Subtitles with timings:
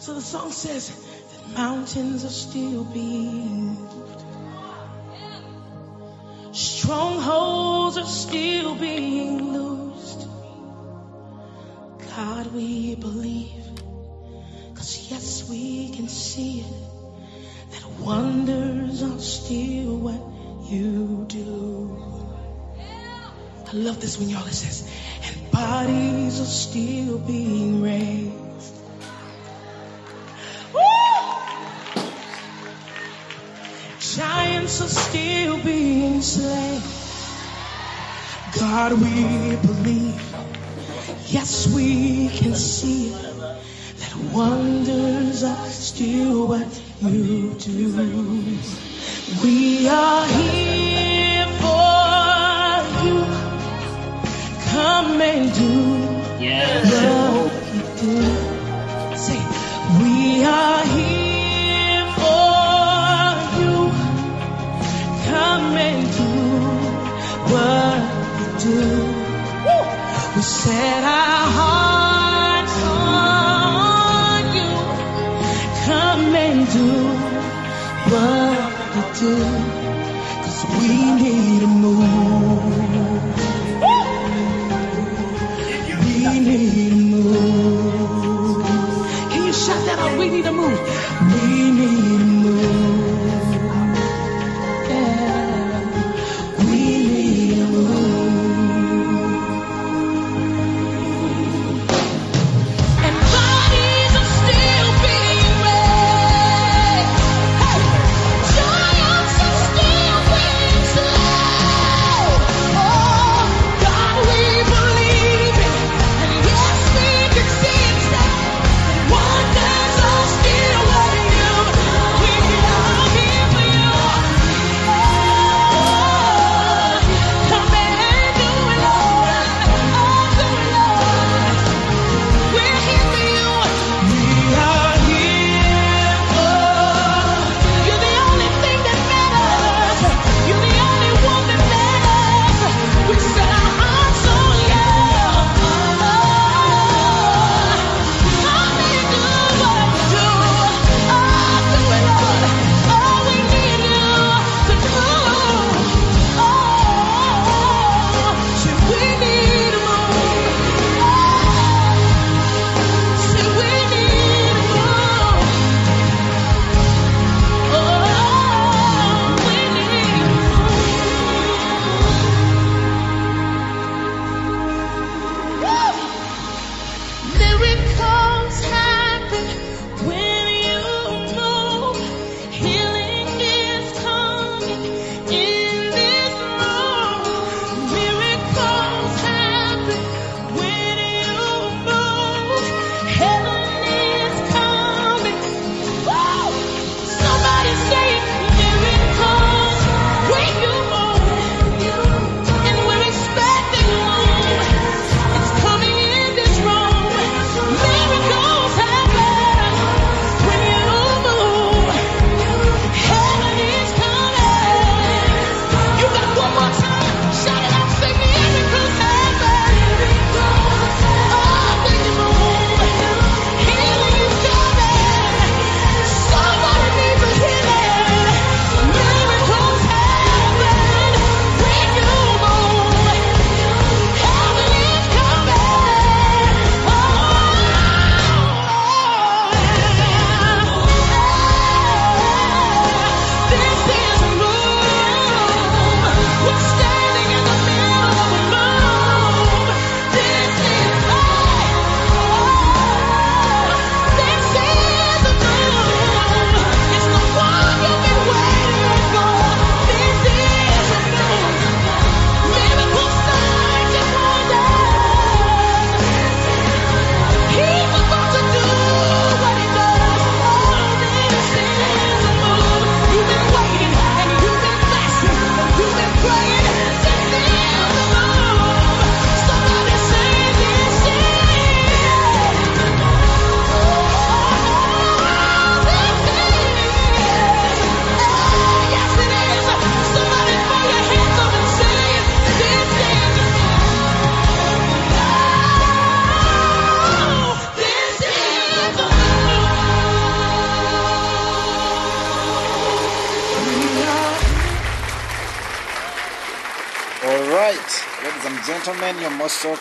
[0.00, 4.24] So the song says that mountains are still being moved.
[6.56, 10.26] Strongholds are still being loosed.
[12.16, 13.62] God, we believe.
[14.74, 16.72] Cause yes, we can see it.
[17.72, 21.94] That wonders are still what you do.
[23.68, 24.90] I love this when y'all says,
[25.26, 28.39] and bodies are still being raised.
[34.80, 36.80] Are still being slain.
[38.58, 40.22] God, we believe.
[41.26, 43.10] Yes, we can see.
[43.10, 47.92] That wonders are still what you do.
[49.42, 53.24] We are here for you.
[54.72, 56.86] Come and do Yes.
[56.90, 58.39] what you do.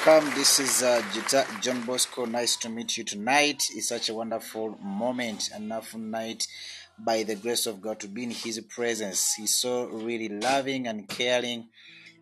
[0.06, 0.30] Welcome.
[0.36, 2.25] This is uh, Jita John Bosco.
[2.25, 3.69] Nice to meet you tonight.
[3.74, 6.48] It's such a wonderful moment, wonderful night
[6.98, 9.34] by the grace of God to be in His presence.
[9.34, 11.69] He's so really loving and caring.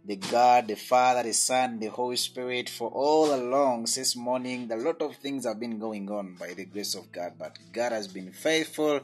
[0.07, 4.77] The God, the Father, the Son, the Holy Spirit, for all along since morning, a
[4.77, 8.07] lot of things have been going on by the grace of God, but God has
[8.07, 9.01] been faithful.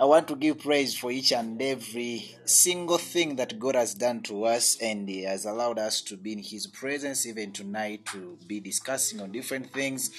[0.00, 4.22] I want to give praise for each and every single thing that God has done
[4.22, 8.38] to us, and He has allowed us to be in His presence even tonight to
[8.46, 10.10] be discussing on different things.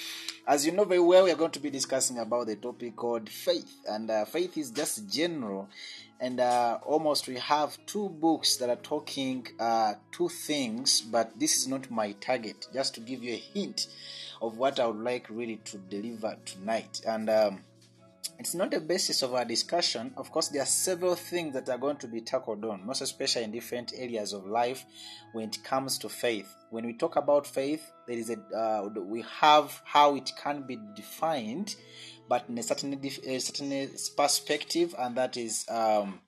[0.47, 3.29] As you know very well, we are going to be discussing about the topic called
[3.29, 5.69] faith, and uh, faith is just general
[6.19, 11.57] and uh, almost we have two books that are talking uh, two things but this
[11.57, 12.67] is not my target.
[12.73, 13.87] Just to give you a hint
[14.41, 17.01] of what i would like really to deliver tonight.
[17.07, 17.59] And um,
[18.37, 20.13] it's not the basis of our discussion.
[20.17, 23.43] Of course there are several things that are going to be tackled on most especially
[23.43, 24.85] in different areas of life
[25.31, 26.53] when it comes to faith.
[26.69, 30.77] When we talk about faith there is a uh, we have how it can be
[30.95, 31.75] defined
[32.29, 36.19] but in a certain a certain perspective, and that is um,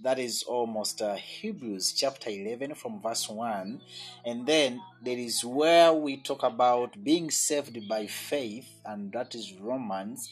[0.00, 3.80] that is almost uh, Hebrews chapter eleven from verse one,
[4.24, 9.52] and then there is where we talk about being saved by faith, and that is
[9.60, 10.30] Romans.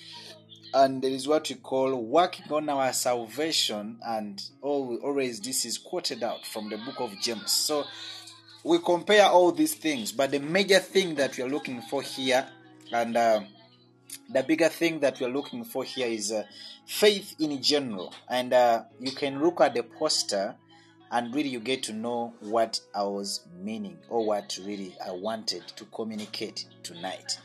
[0.72, 6.22] And there is what we call working on our salvation, and always this is quoted
[6.22, 7.50] out from the book of James.
[7.50, 7.84] So
[8.62, 12.46] we compare all these things, but the major thing that we are looking for here,
[12.92, 13.40] and uh,
[14.32, 16.44] the bigger thing that we're looking for here is uh,
[16.86, 18.14] faith in general.
[18.28, 20.54] And uh, you can look at the poster
[21.10, 25.66] and really you get to know what i was meaning or what really i wanted
[25.76, 27.38] to communicate tonight.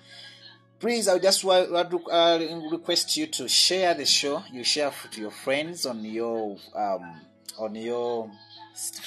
[0.80, 2.40] Please i just uh,
[2.72, 4.44] request you to share the show.
[4.52, 7.22] You share your friends on your um,
[7.58, 8.30] on your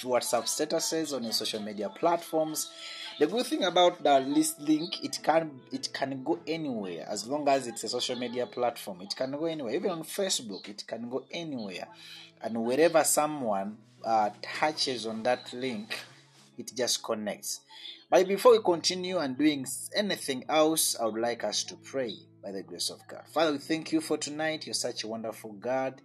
[0.02, 2.72] whatsapp statuses on your social media platforms
[3.19, 7.49] the good thing about the list link, it can it can go anywhere as long
[7.49, 9.00] as it's a social media platform.
[9.00, 10.69] It can go anywhere, even on Facebook.
[10.69, 11.88] It can go anywhere,
[12.41, 15.99] and wherever someone uh, touches on that link,
[16.56, 17.61] it just connects.
[18.11, 22.53] But before we continue and doing anything else, I would like us to pray by
[22.53, 23.25] the grace of God.
[23.26, 24.67] Father, we thank you for tonight.
[24.67, 26.00] You're such a wonderful God.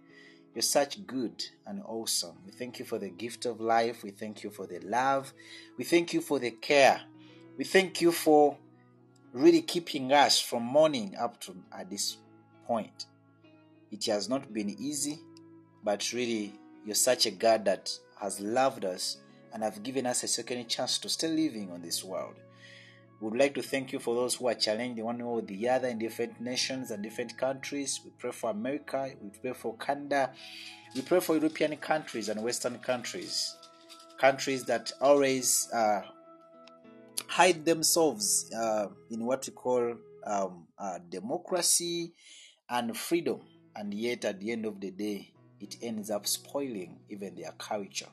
[0.54, 2.36] You're such good and awesome.
[2.46, 4.04] We thank you for the gift of life.
[4.04, 5.32] We thank you for the love.
[5.76, 7.00] We thank you for the care.
[7.56, 8.56] We thank you for
[9.32, 12.18] really keeping us from morning up to at this
[12.66, 13.06] point.
[13.90, 15.18] It has not been easy,
[15.82, 16.54] but really,
[16.86, 17.90] you're such a God that
[18.20, 19.18] has loved us
[19.52, 22.34] and have given us a second chance to still living on this world.
[23.24, 25.00] We would like to thank you for those who are challenged.
[25.00, 27.98] One or the other in different nations and different countries.
[28.04, 30.30] We pray for America, we pray for Canada,
[30.94, 33.56] we pray for European countries and Western countries,
[34.20, 36.02] countries that always uh,
[37.26, 39.94] hide themselves uh, in what we call
[40.26, 42.12] um, uh, democracy
[42.68, 43.40] and freedom,
[43.74, 48.10] and yet at the end of the day, it ends up spoiling even their culture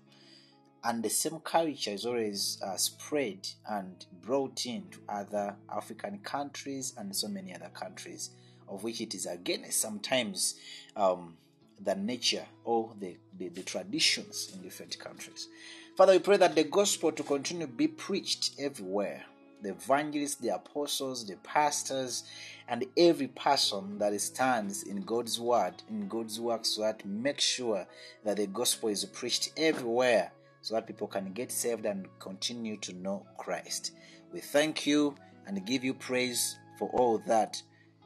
[0.83, 7.15] and the same culture is always uh, spread and brought into other African countries and
[7.15, 8.31] so many other countries,
[8.67, 10.55] of which it is against sometimes
[10.95, 11.37] um,
[11.79, 15.47] the nature or the, the, the, traditions in different countries.
[15.95, 19.25] Father, we pray that the gospel to continue to be preached everywhere.
[19.61, 22.23] The evangelists, the apostles, the pastors,
[22.67, 27.85] and every person that stands in God's word, in God's work, so that make sure
[28.23, 30.31] that the gospel is preached everywhere
[30.61, 33.93] so that people can get saved and continue to know Christ.
[34.31, 35.15] We thank you
[35.47, 37.61] and give you praise for all that.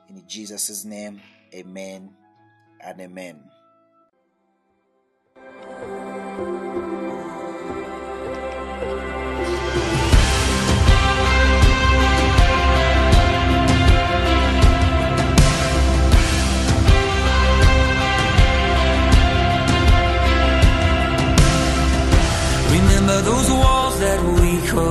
[0.10, 1.22] In Jesus' name,
[1.54, 2.12] amen
[2.82, 3.44] and amen.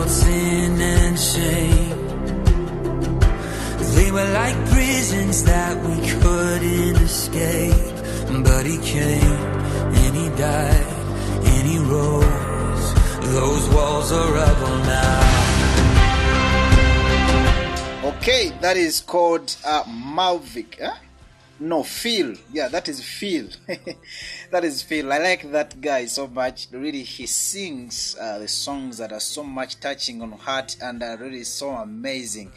[0.08, 1.98] Sin and shame.
[3.94, 7.94] They were like prisons that we couldn't escape.
[8.44, 9.38] But he came
[10.00, 10.86] and he died
[11.52, 12.86] and he rose.
[13.32, 15.34] Those walls are rubble now.
[18.10, 20.80] Okay, that is called uh, Malvik.
[20.80, 20.94] Huh?
[21.60, 22.34] No, Phil.
[22.52, 23.46] Yeah, that is Phil.
[24.50, 25.12] that is Phil.
[25.12, 26.66] I like that guy so much.
[26.72, 31.16] Really, he sings uh, the songs that are so much touching on heart and are
[31.16, 32.50] really so amazing.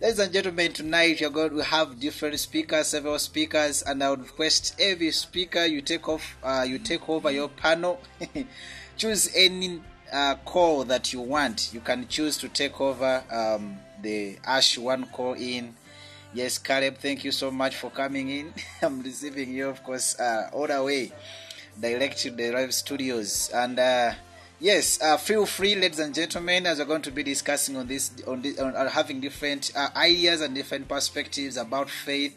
[0.00, 4.22] Ladies and gentlemen, tonight you're going to have different speakers, several speakers, and I would
[4.22, 8.00] request every speaker you take off, uh, you take over your panel.
[8.96, 9.80] Choose any
[10.12, 15.06] uh, call that you want, you can choose to take over um, the Ash One
[15.06, 15.74] call in.
[16.34, 18.54] Yes, Caleb, thank you so much for coming in.
[18.82, 21.12] I'm receiving you, of course, uh, all the way
[21.78, 23.50] direct to the live studios.
[23.52, 24.12] And uh,
[24.62, 28.12] yes, uh, feel free, ladies and gentlemen, as we're going to be discussing on this,
[28.26, 32.36] on, this, on uh, having different uh, ideas and different perspectives about faith.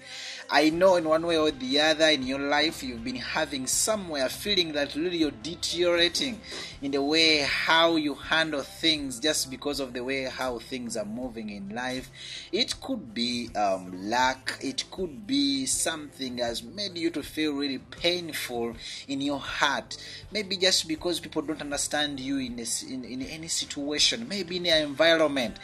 [0.50, 4.30] I know in one way or the other in your life you've been having somewhere
[4.30, 6.40] feeling that really you're deteriorating
[6.84, 11.06] in the way how you handle things just because of the way how things are
[11.06, 12.12] moving in life.
[12.52, 17.80] It could be um, lack, it could be something has made you to feel really
[17.80, 18.76] painful
[19.08, 19.98] in your heart.
[20.32, 24.66] Maybe just because people don't understand you in, a, in, in any situation, maybe in
[24.66, 25.58] your environment.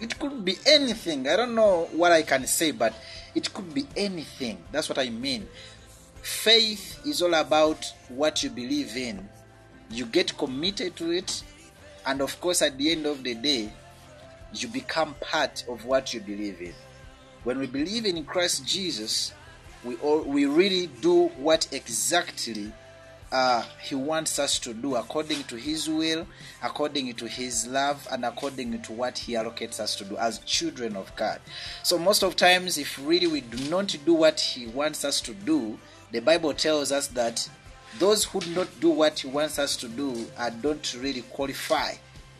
[0.00, 1.28] It could be anything.
[1.28, 2.94] I don't know what I can say, but
[3.34, 4.58] it could be anything.
[4.72, 5.48] That's what I mean.
[6.22, 9.28] Faith is all about what you believe in.
[9.90, 11.42] You get committed to it,
[12.06, 13.72] and of course, at the end of the day,
[14.52, 16.74] you become part of what you believe in.
[17.44, 19.32] When we believe in Christ Jesus,
[19.84, 22.72] we all we really do what exactly
[23.30, 26.26] uh, He wants us to do according to His will,
[26.62, 30.96] according to His love, and according to what He allocates us to do as children
[30.96, 31.40] of God.
[31.82, 35.34] So, most of times, if really we do not do what He wants us to
[35.34, 35.78] do,
[36.10, 37.48] the Bible tells us that
[37.98, 41.94] those who do not do what He wants us to do are don't really qualify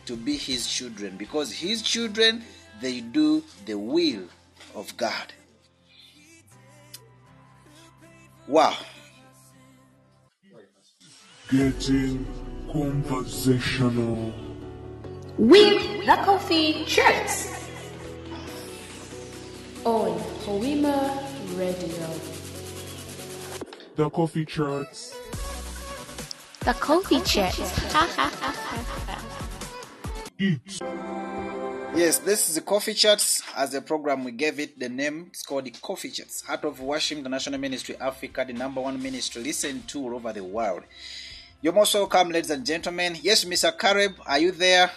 [0.05, 2.43] to be His children because His children
[2.81, 4.23] they do the will
[4.75, 5.33] of God.
[8.47, 8.75] Wow.
[11.51, 12.27] Getting
[12.71, 14.31] conversational.
[15.35, 17.47] with the Coffee Church
[19.83, 21.23] on Hoima
[21.57, 22.09] Radio.
[23.95, 25.15] The coffee charts.
[26.59, 27.59] The Coffee Church.
[30.37, 30.79] Eat.
[31.95, 33.41] Yes, this is the Coffee Chats.
[33.57, 35.25] As a program, we gave it the name.
[35.29, 36.41] It's called the Coffee Chats.
[36.43, 40.31] Heart of Worship the National Ministry Africa, the number one ministry listened to all over
[40.31, 40.83] the world.
[41.61, 43.17] You're most welcome, ladies and gentlemen.
[43.21, 43.77] Yes, Mr.
[43.77, 44.89] Caleb, are you there?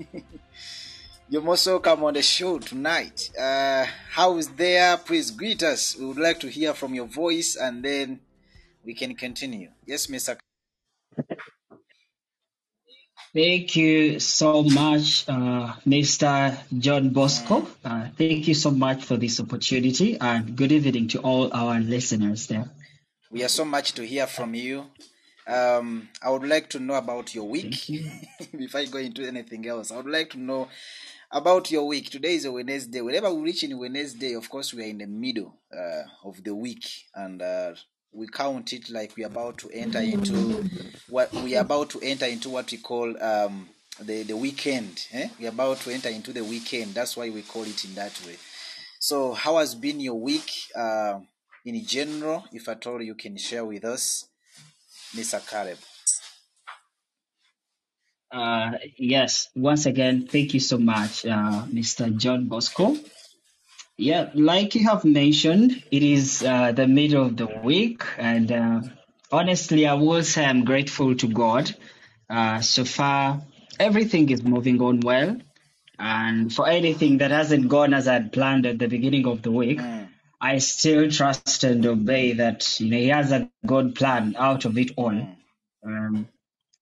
[1.28, 3.28] You're most welcome on the show tonight.
[3.38, 4.96] Uh, how is there?
[4.96, 5.94] Please greet us.
[5.98, 8.20] We would like to hear from your voice and then
[8.86, 9.68] we can continue.
[9.84, 10.38] Yes, Mr.
[13.34, 16.56] Thank you so much, uh, Mr.
[16.78, 17.68] John Bosco.
[17.84, 22.46] Uh, thank you so much for this opportunity and good evening to all our listeners
[22.46, 22.70] there.
[23.30, 24.86] We are so much to hear from you.
[25.48, 28.10] Um, I would like to know about your week you.
[28.58, 29.90] before I go into anything else.
[29.90, 30.68] I would like to know
[31.32, 32.10] about your week.
[32.10, 33.00] Today is a Wednesday.
[33.00, 36.54] Whenever we reach in Wednesday, of course, we are in the middle uh, of the
[36.54, 37.72] week, and uh,
[38.12, 40.68] we count it like we are about to enter into
[41.08, 43.70] what we are about to enter into what we call um,
[44.02, 45.06] the the weekend.
[45.12, 45.28] Eh?
[45.40, 46.94] We are about to enter into the weekend.
[46.94, 48.36] That's why we call it in that way.
[49.00, 51.20] So, how has been your week uh,
[51.64, 52.44] in general?
[52.52, 54.26] If at all you can share with us,
[55.14, 55.40] Mr.
[55.48, 55.78] Caleb.
[58.30, 62.14] Uh, yes, once again, thank you so much, uh, Mr.
[62.14, 62.96] John Bosco.
[63.96, 68.80] Yeah, like you have mentioned, it is uh, the middle of the week, and uh,
[69.32, 71.74] honestly, I will say I'm grateful to God.
[72.30, 73.42] Uh, so far,
[73.80, 75.36] everything is moving on well,
[75.98, 79.80] and for anything that hasn't gone as I'd planned at the beginning of the week,
[80.40, 84.78] I still trust and obey that you know He has a good plan out of
[84.78, 85.28] it all.
[85.84, 86.28] Um,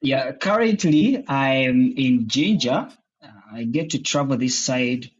[0.02, 2.92] yeah, currently I'm in Jinja.
[3.22, 5.10] Uh, I get to travel this side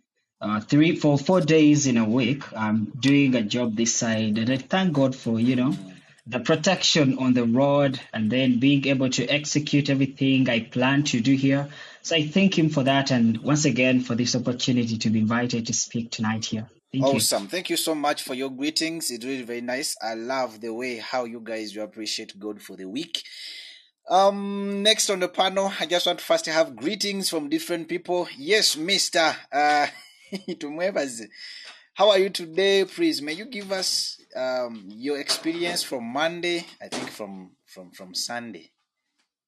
[0.41, 2.45] uh, three, for four days in a week.
[2.57, 5.75] I'm doing a job this side, and I thank God for you know
[6.27, 11.21] the protection on the road, and then being able to execute everything I plan to
[11.21, 11.69] do here.
[12.03, 15.69] So I thank Him for that, and once again for this opportunity to be invited
[15.69, 16.69] to speak tonight here.
[16.97, 17.21] Thank you.
[17.21, 17.49] Awesome.
[17.49, 19.11] Thank you so much for your greetings.
[19.11, 19.97] It's really very nice.
[20.03, 23.23] I love the way how you guys you appreciate God for the week.
[24.09, 28.29] Um, next on the panel, I just want to first have greetings from different people.
[28.39, 29.37] Yes, Mister.
[29.53, 29.89] Uh,
[31.95, 32.85] how are you today?
[32.85, 36.67] Please, may you give us um your experience from Monday?
[36.83, 38.71] I think from from from Sunday.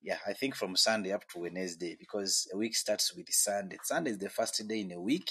[0.02, 3.78] Yeah, I think from Sunday up to Wednesday because a week starts with Sunday.
[3.83, 5.31] Sunday is the first day in a week.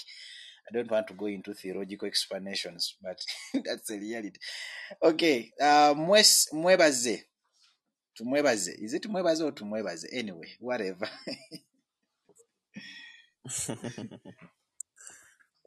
[0.68, 3.18] I don't want to go into theological explanations, but
[3.64, 4.38] that's the reality.
[5.02, 7.22] Okay, uh, mwes, mwebaze.
[8.20, 8.74] Tumwebaze.
[8.82, 10.06] Is it mwebaze or tumwebaze?
[10.12, 11.08] Anyway, whatever.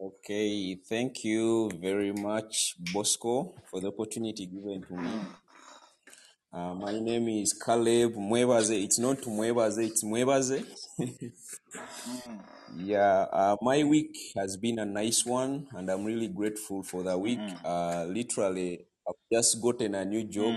[0.03, 5.09] Okay, thank you very much, Bosco, for the opportunity given to me.
[6.53, 8.83] Uh, my name is Caleb Mwebaze.
[8.83, 10.65] It's not Mwebaze, it's Mwebaze.
[12.75, 17.17] yeah, uh, my week has been a nice one, and I'm really grateful for the
[17.17, 17.39] week.
[17.63, 20.53] Uh, literally, I've just gotten a new job.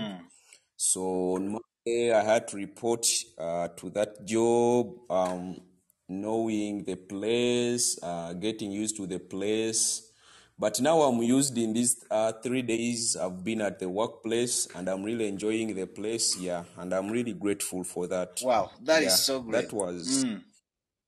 [0.75, 5.61] So on Monday, I had to report uh, to that job, um,
[6.09, 10.11] knowing the place, uh, getting used to the place.
[10.57, 13.17] But now I'm used in these uh, three days.
[13.17, 16.37] I've been at the workplace and I'm really enjoying the place.
[16.37, 18.41] Yeah, and I'm really grateful for that.
[18.43, 19.69] Wow, that is yeah, so great.
[19.69, 20.25] That was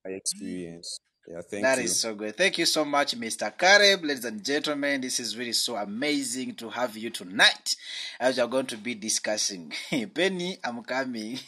[0.06, 1.00] my experience.
[1.28, 1.86] Yeah, thank That you.
[1.86, 2.38] is so great.
[2.38, 3.56] Thank you so much, Mr.
[3.58, 4.04] Caleb.
[4.06, 7.76] Ladies and gentlemen, this is really so amazing to have you tonight
[8.20, 9.74] as we are going to be discussing.
[10.16, 11.40] Penny, I'm coming.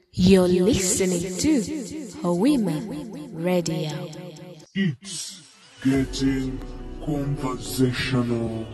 [0.12, 1.60] You're listening to
[2.22, 4.10] Hoima Radio.
[4.74, 5.43] It's
[5.84, 6.58] getting
[7.04, 8.66] conversational.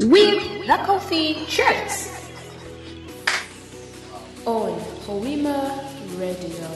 [0.00, 2.10] With the Coffee Chats.
[4.44, 5.82] On Hoima
[6.18, 6.68] Radio.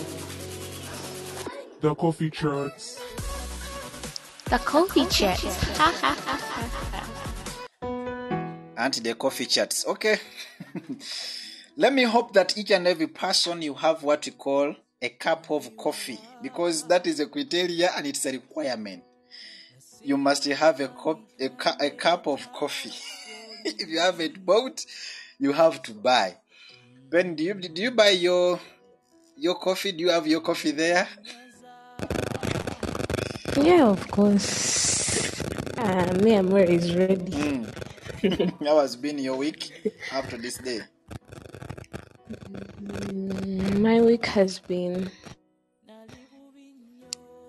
[1.82, 2.98] The coffee charts.
[4.46, 5.44] The coffee chat.
[8.78, 9.86] and the coffee chats.
[9.86, 10.18] Okay.
[11.76, 15.50] Let me hope that each and every person you have what we call a cup
[15.50, 19.02] of coffee because that is a criteria and it's a requirement.
[20.06, 22.92] You must have a cup, a, cu- a cup of coffee.
[23.64, 24.86] if you haven't bought,
[25.40, 26.36] you have to buy.
[27.10, 28.60] Ben, do you do you buy your
[29.36, 29.90] your coffee?
[29.90, 31.08] Do you have your coffee there?
[33.56, 35.42] Yeah, of course.
[35.76, 37.66] Uh, me, I'm always ready.
[38.64, 39.72] How has been your week
[40.12, 40.82] up to this day?
[42.80, 45.10] Mm, My week has been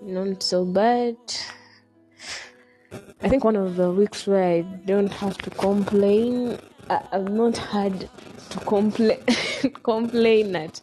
[0.01, 1.17] not so bad.
[3.21, 6.59] I think one of the weeks where I don't have to complain.
[6.89, 8.09] I, I've not had
[8.49, 9.19] to complain
[9.83, 10.81] complain at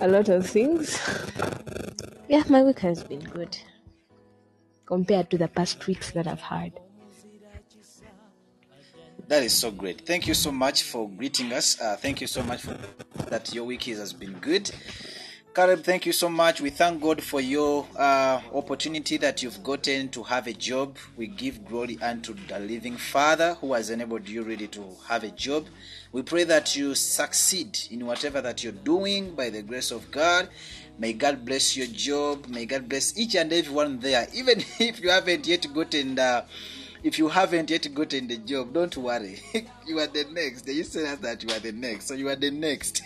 [0.00, 0.98] a lot of things.
[2.28, 3.56] Yeah, my week has been good
[4.86, 6.72] compared to the past weeks that I've had.
[9.28, 10.06] That is so great.
[10.06, 11.80] Thank you so much for greeting us.
[11.80, 12.76] Uh, thank you so much for
[13.30, 14.70] that your week has been good.
[15.54, 16.62] Caleb, thank you so much.
[16.62, 20.96] We thank God for your uh, opportunity that you've gotten to have a job.
[21.14, 25.30] We give glory unto the living Father who has enabled you really to have a
[25.30, 25.66] job.
[26.10, 30.48] We pray that you succeed in whatever that you're doing by the grace of God.
[30.98, 32.46] May God bless your job.
[32.46, 34.28] May God bless each and everyone there.
[34.32, 36.46] Even if you haven't yet gotten the
[37.02, 39.40] if you haven't yet gotten the job, don't worry.
[39.86, 40.62] you are the next.
[40.62, 43.02] They used to say that you are the next, so you are the next.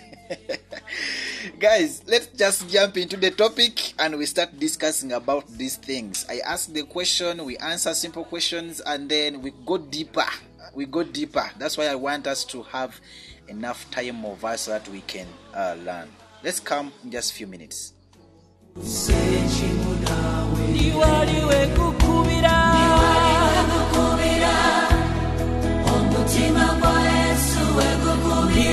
[1.58, 6.26] Guys, let's just jump into the topic and we start discussing about these things.
[6.28, 10.26] I ask the question, we answer simple questions, and then we go deeper.
[10.74, 11.50] We go deeper.
[11.58, 13.00] That's why I want us to have
[13.48, 16.08] enough time of us so that we can uh, learn.
[16.42, 17.92] Let's come in just a few minutes.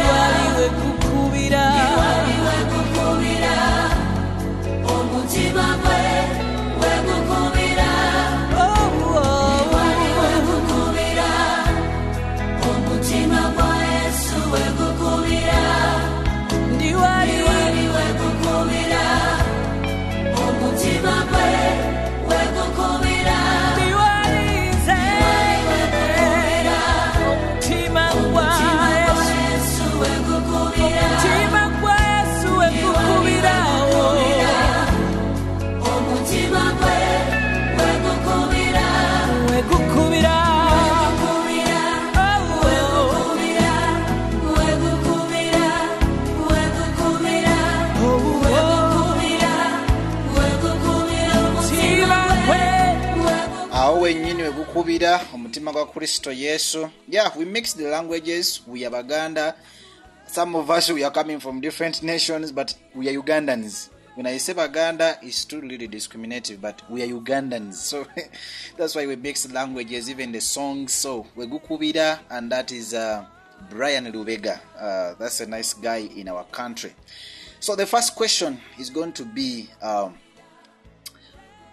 [0.02, 0.93] Awo
[55.20, 56.92] kristo yesu.
[57.08, 58.62] Yeah we mix the languages.
[58.68, 59.56] We are baganda.
[60.28, 63.90] Some of us we are coming from different nations but we are ugandans.
[64.16, 67.76] When i say baganda it's too really discriminative but we are ugandans.
[67.76, 68.06] So
[68.78, 70.94] that's why we mix languages even the songs.
[70.94, 73.26] So we gukubira and that is uh,
[73.70, 74.60] brian lubega.
[74.80, 76.94] Uh, that's a nice guy in our country.
[77.60, 80.16] So the first question is going to be um,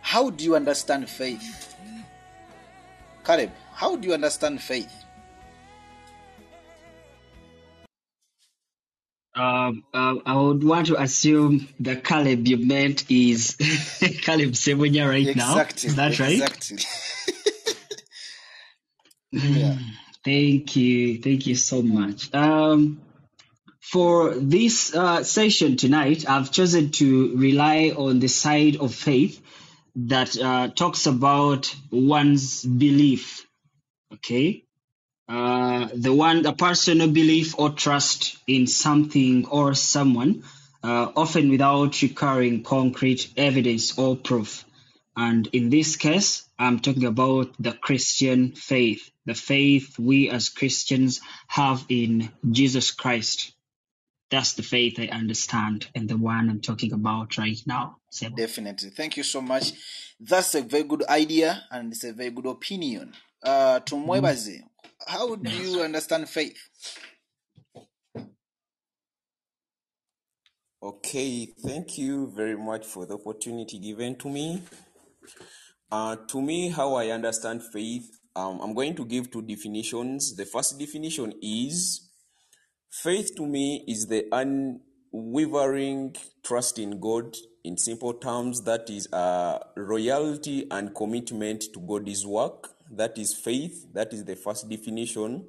[0.02, 1.69] how do you understand faith
[3.24, 4.92] Caleb, how do you understand faith?
[9.34, 13.56] Um, uh, I would want to assume the Caleb you meant is
[14.22, 15.52] Caleb Semunya right now.
[15.58, 15.88] exactly.
[15.88, 16.42] Is that right?
[16.42, 16.78] Exactly.
[19.60, 19.78] yeah.
[20.24, 21.22] Thank you.
[21.22, 22.34] Thank you so much.
[22.34, 23.00] Um,
[23.80, 29.40] for this uh, session tonight, I've chosen to rely on the side of faith
[29.96, 33.46] that uh, talks about one's belief.
[34.14, 34.64] Okay.
[35.28, 40.42] Uh, the one, a personal belief or trust in something or someone,
[40.82, 44.64] uh, often without recurring concrete evidence or proof.
[45.16, 51.20] And in this case, I'm talking about the Christian faith, the faith we as Christians
[51.46, 53.52] have in Jesus Christ.
[54.30, 57.96] That's the faith I understand and the one I'm talking about right now.
[58.12, 58.36] Sebo.
[58.36, 58.90] Definitely.
[58.90, 59.72] Thank you so much.
[60.20, 63.14] That's a very good idea and it's a very good opinion.
[63.42, 64.60] Uh, Tumwebaze,
[65.06, 66.58] how do you understand faith?
[70.82, 74.62] Okay, thank you very much for the opportunity given to me.
[75.90, 80.36] Uh, to me, how I understand faith, um, I'm going to give two definitions.
[80.36, 82.09] The first definition is
[82.90, 87.36] faith to me is the unwavering trust in God.
[87.62, 92.70] In simple terms, that is a loyalty and commitment to God's work.
[92.90, 93.86] That is faith.
[93.92, 95.46] That is the first definition.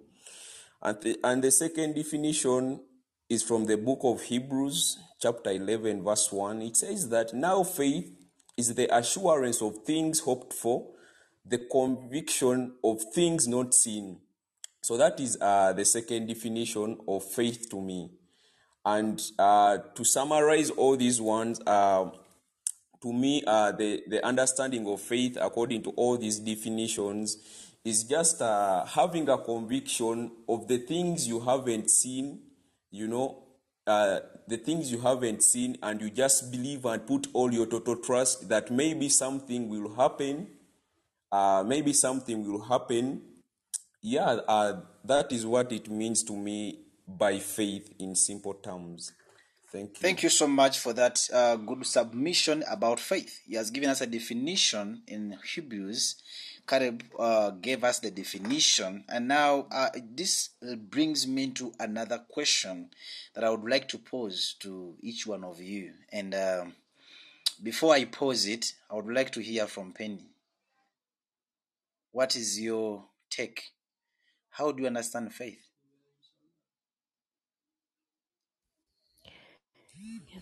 [0.81, 2.81] And the, and the second definition
[3.29, 6.61] is from the book of Hebrews, chapter 11, verse 1.
[6.61, 8.11] It says that now faith
[8.57, 10.89] is the assurance of things hoped for,
[11.45, 14.19] the conviction of things not seen.
[14.83, 18.09] So that is uh, the second definition of faith to me.
[18.83, 22.09] And uh, to summarize all these ones, uh,
[23.01, 27.37] to me, uh, the, the understanding of faith, according to all these definitions,
[27.85, 32.39] is just uh, having a conviction of the things you haven't seen,
[32.89, 33.43] you know,
[33.85, 37.95] uh, the things you haven't seen, and you just believe and put all your total
[37.97, 40.47] trust that maybe something will happen,
[41.65, 43.21] maybe something will happen.
[44.01, 49.11] Yeah, uh, that is what it means to me by faith in simple terms.
[49.71, 50.01] Thank you.
[50.01, 53.41] Thank you so much for that uh, good submission about faith.
[53.47, 56.15] He has given us a definition in Hebrews.
[56.67, 62.19] Caleb uh, gave us the definition, and now uh, this uh, brings me to another
[62.29, 62.89] question
[63.33, 65.91] that I would like to pose to each one of you.
[66.11, 66.73] And um,
[67.61, 70.27] before I pose it, I would like to hear from Penny.
[72.11, 73.71] What is your take?
[74.51, 75.61] How do you understand faith?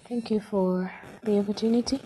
[0.09, 0.91] Thank you for
[1.23, 2.01] the opportunity.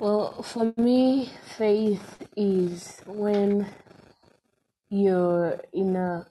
[0.00, 3.66] Well, for me, faith is when
[4.90, 6.26] you're in a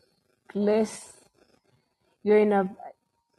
[0.52, 1.14] place,
[2.24, 2.70] you're in a,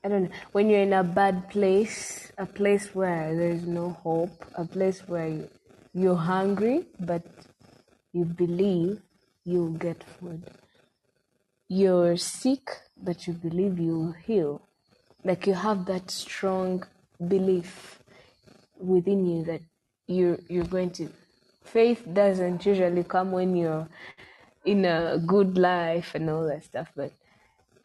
[0.04, 4.44] I don't know, when you're in a bad place, a place where there's no hope,
[4.56, 5.48] a place where
[5.94, 7.24] you're hungry, but
[8.12, 9.00] you believe
[9.44, 10.44] you'll get food.
[11.74, 12.68] You're sick,
[13.02, 14.60] but you believe you'll heal.
[15.24, 16.84] Like you have that strong
[17.26, 17.98] belief
[18.78, 19.62] within you that
[20.06, 21.08] you're you're going to
[21.64, 23.88] faith doesn't usually come when you're
[24.66, 27.12] in a good life and all that stuff but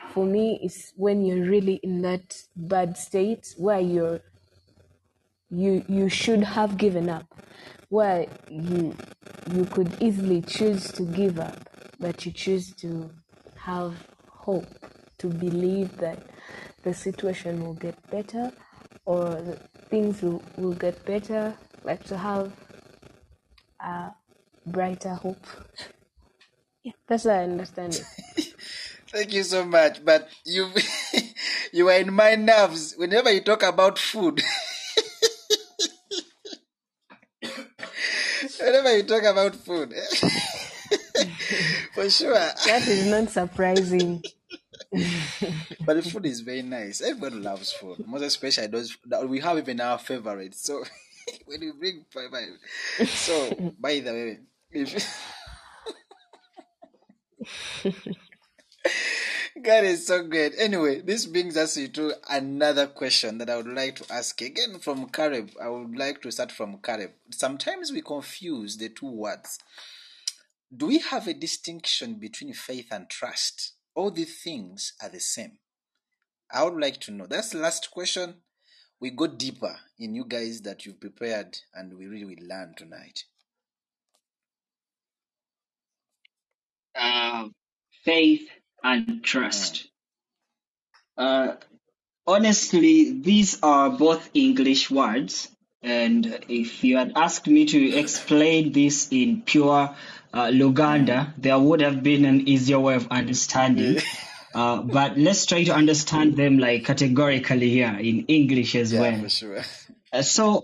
[0.10, 4.20] for me it's when you're really in that bad state where you're
[5.50, 7.28] you you should have given up
[7.90, 8.94] where you
[9.54, 11.70] you could easily choose to give up
[12.00, 13.10] but you choose to
[13.68, 13.94] have
[14.30, 14.68] hope
[15.18, 16.20] to believe that
[16.84, 18.52] the situation will get better
[19.06, 19.26] or
[19.90, 21.54] things will, will get better
[21.84, 22.52] like to have
[23.82, 24.12] a
[24.66, 25.46] brighter hope
[26.84, 28.54] yeah that's how i understand it
[29.10, 30.04] Thank you so much.
[30.04, 30.70] But you
[31.72, 34.42] you are in my nerves whenever you talk about food.
[38.60, 39.94] whenever you talk about food.
[41.98, 42.34] For sure.
[42.36, 44.22] that is not surprising
[45.84, 47.02] But the food is very nice.
[47.02, 48.06] Everybody loves food.
[48.06, 50.62] Most especially those that we have even our favorites.
[50.62, 50.84] So
[51.46, 52.60] when you bring favorite.
[53.08, 54.40] So by the way,
[54.72, 54.94] if
[59.64, 60.54] God is so great.
[60.60, 65.10] Anyway, this brings us to another question that I would like to ask again from
[65.10, 65.50] Caleb.
[65.60, 67.14] I would like to start from Caleb.
[67.32, 69.58] Sometimes we confuse the two words.
[70.76, 73.74] Do we have a distinction between faith and trust?
[73.96, 75.60] All these things are the same.
[76.52, 77.28] I would like to know.
[77.28, 78.36] That's the last question.
[79.00, 83.24] We go deeper in you guys that you've prepared and we really will learn tonight.
[86.96, 87.50] Uh,
[88.04, 88.50] faith
[88.84, 89.88] and trust.
[91.18, 91.56] Uh,
[92.28, 95.50] honestly, these are both English words,
[95.84, 99.96] And if you had asked me to explain this in pure
[100.38, 104.00] uh, Luganda, there would have been an easier way of understanding.
[104.54, 109.22] Uh, but let's try to understand them like categorically here in English as Yeah, well.
[109.22, 109.62] for sure.
[110.14, 110.64] Uh, so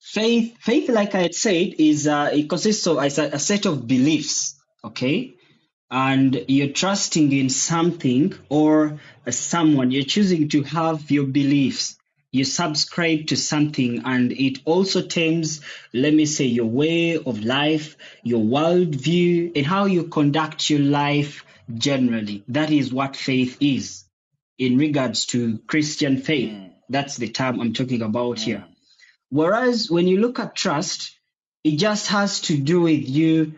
[0.00, 3.86] faith, faith, like I had said, is uh, it consists of a, a set of
[3.86, 4.56] beliefs.
[4.84, 5.34] Okay,
[5.90, 9.00] and you're trusting in something or
[9.30, 9.90] someone.
[9.90, 11.95] You're choosing to have your beliefs.
[12.36, 15.62] You subscribe to something, and it also tames,
[15.94, 21.44] let me say, your way of life, your worldview, and how you conduct your life
[21.74, 22.44] generally.
[22.48, 24.04] That is what faith is
[24.58, 26.50] in regards to Christian faith.
[26.50, 26.72] Mm.
[26.90, 28.64] That's the term I'm talking about here.
[28.68, 28.74] Mm.
[29.30, 31.16] Whereas when you look at trust,
[31.64, 33.54] it just has to do with you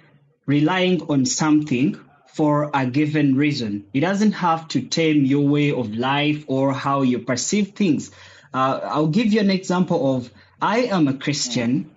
[0.46, 2.00] relying on something
[2.32, 3.86] for a given reason.
[3.92, 8.12] It doesn't have to tame your way of life or how you perceive things.
[8.52, 10.30] Uh, I'll give you an example of
[10.60, 11.90] I am a Christian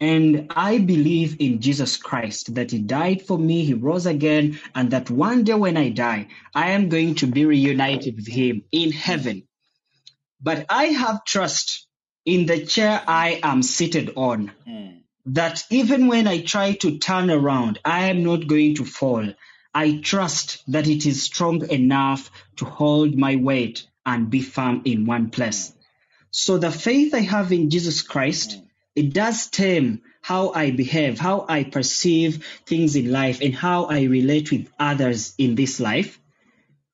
[0.00, 4.90] and I believe in Jesus Christ, that He died for me, He rose again, and
[4.90, 8.92] that one day when I die, I am going to be reunited with Him in
[8.92, 9.44] heaven.
[10.40, 11.86] But I have trust
[12.26, 14.52] in the chair I am seated on
[15.26, 19.32] that even when I try to turn around, I am not going to fall.
[19.74, 25.04] I trust that it is strong enough to hold my weight and be firm in
[25.06, 25.72] one place.
[26.36, 28.60] So the faith I have in Jesus Christ,
[28.94, 34.02] it does tame how I behave, how I perceive things in life, and how I
[34.02, 36.20] relate with others in this life.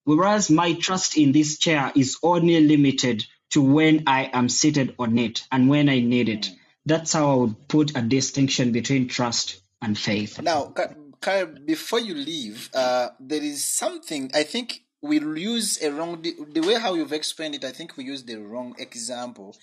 [0.04, 5.18] Whereas my trust in this chair is only limited to when I am seated on
[5.18, 6.48] it and when I need it.
[6.86, 10.40] That's how I would put a distinction between trust and faith.
[10.40, 15.92] Now, Ka- Kyle, before you leave, uh, there is something I think we'll use a
[15.92, 17.64] wrong the, the way how you've explained it.
[17.64, 19.56] I think we use the wrong example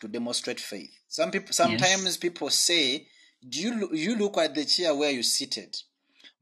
[0.00, 0.90] to demonstrate faith.
[1.08, 3.08] Some people sometimes people say,
[3.48, 5.76] "Do you you look at the chair where you seated?"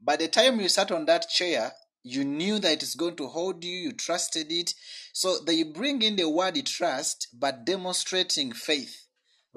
[0.03, 1.71] By the time you sat on that chair,
[2.03, 3.77] you knew that it's going to hold you.
[3.77, 4.73] You trusted it.
[5.13, 9.05] So they bring in the word trust, but demonstrating faith.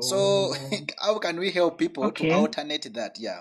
[0.01, 0.55] So oh.
[1.03, 2.29] how can we help people Okay.
[2.29, 3.17] to alternate that?
[3.19, 3.41] Yeah.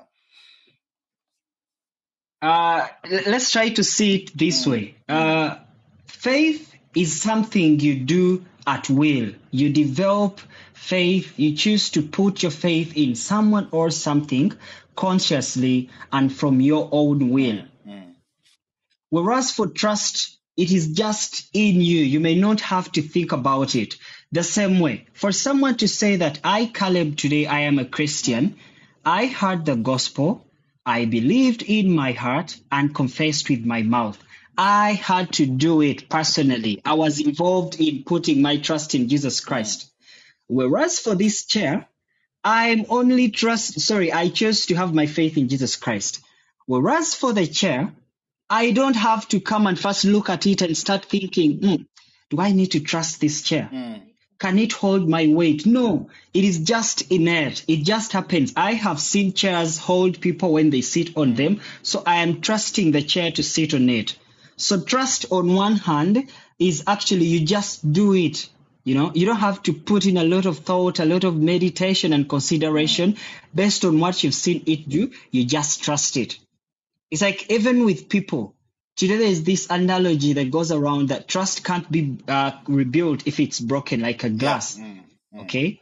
[2.43, 2.86] Uh,
[3.25, 4.95] let's try to see it this way.
[5.08, 5.56] Uh,
[6.08, 9.32] faith is something you do at will.
[9.49, 10.41] You develop
[10.73, 14.51] faith, you choose to put your faith in someone or something
[14.93, 17.62] consciously and from your own will.
[19.10, 21.99] Whereas for trust, it is just in you.
[21.99, 23.95] You may not have to think about it.
[24.34, 28.58] The same way, for someone to say that I, Caleb, today I am a Christian,
[29.06, 30.45] I heard the gospel,
[30.86, 34.19] I believed in my heart and confessed with my mouth.
[34.58, 36.82] I had to do it personally.
[36.86, 39.89] I was involved in putting my trust in Jesus Christ.
[40.48, 41.88] Whereas for this chair,
[42.43, 46.22] I'm only trust, sorry, I chose to have my faith in Jesus Christ.
[46.67, 47.93] Whereas for the chair,
[48.50, 51.84] I don't have to come and first look at it and start thinking, "Hmm,
[52.30, 53.69] do I need to trust this chair?
[54.39, 55.65] Can it hold my weight?
[55.65, 57.63] No, it is just inert.
[57.67, 58.54] It just happens.
[58.56, 62.91] I have seen chairs hold people when they sit on them, so I am trusting
[62.91, 64.17] the chair to sit on it.
[64.58, 68.50] So trust on one hand is actually you just do it.
[68.84, 71.38] You know, you don't have to put in a lot of thought, a lot of
[71.38, 73.15] meditation and consideration
[73.56, 75.12] based on what you've seen it do.
[75.32, 76.38] You just trust it.
[77.10, 78.56] It's like even with people.
[78.95, 83.60] Today there's this analogy that goes around that trust can't be uh, rebuilt if it's
[83.60, 84.79] broken like a glass.
[85.41, 85.82] Okay?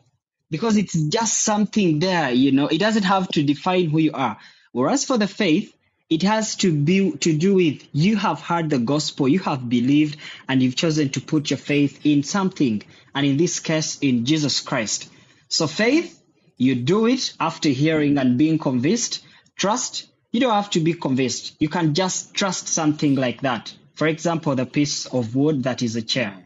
[0.50, 2.68] Because it's just something there, you know.
[2.68, 4.38] It doesn't have to define who you are.
[4.72, 5.76] Whereas for the faith,
[6.10, 10.18] it has to be to do with you have heard the gospel, you have believed,
[10.48, 12.84] and you've chosen to put your faith in something,
[13.16, 15.10] and in this case, in Jesus Christ.
[15.48, 16.22] So faith,
[16.58, 19.24] you do it after hearing and being convinced.
[19.56, 21.56] Trust, you don't have to be convinced.
[21.60, 23.74] You can just trust something like that.
[23.96, 26.38] For example, the piece of wood that is a chair.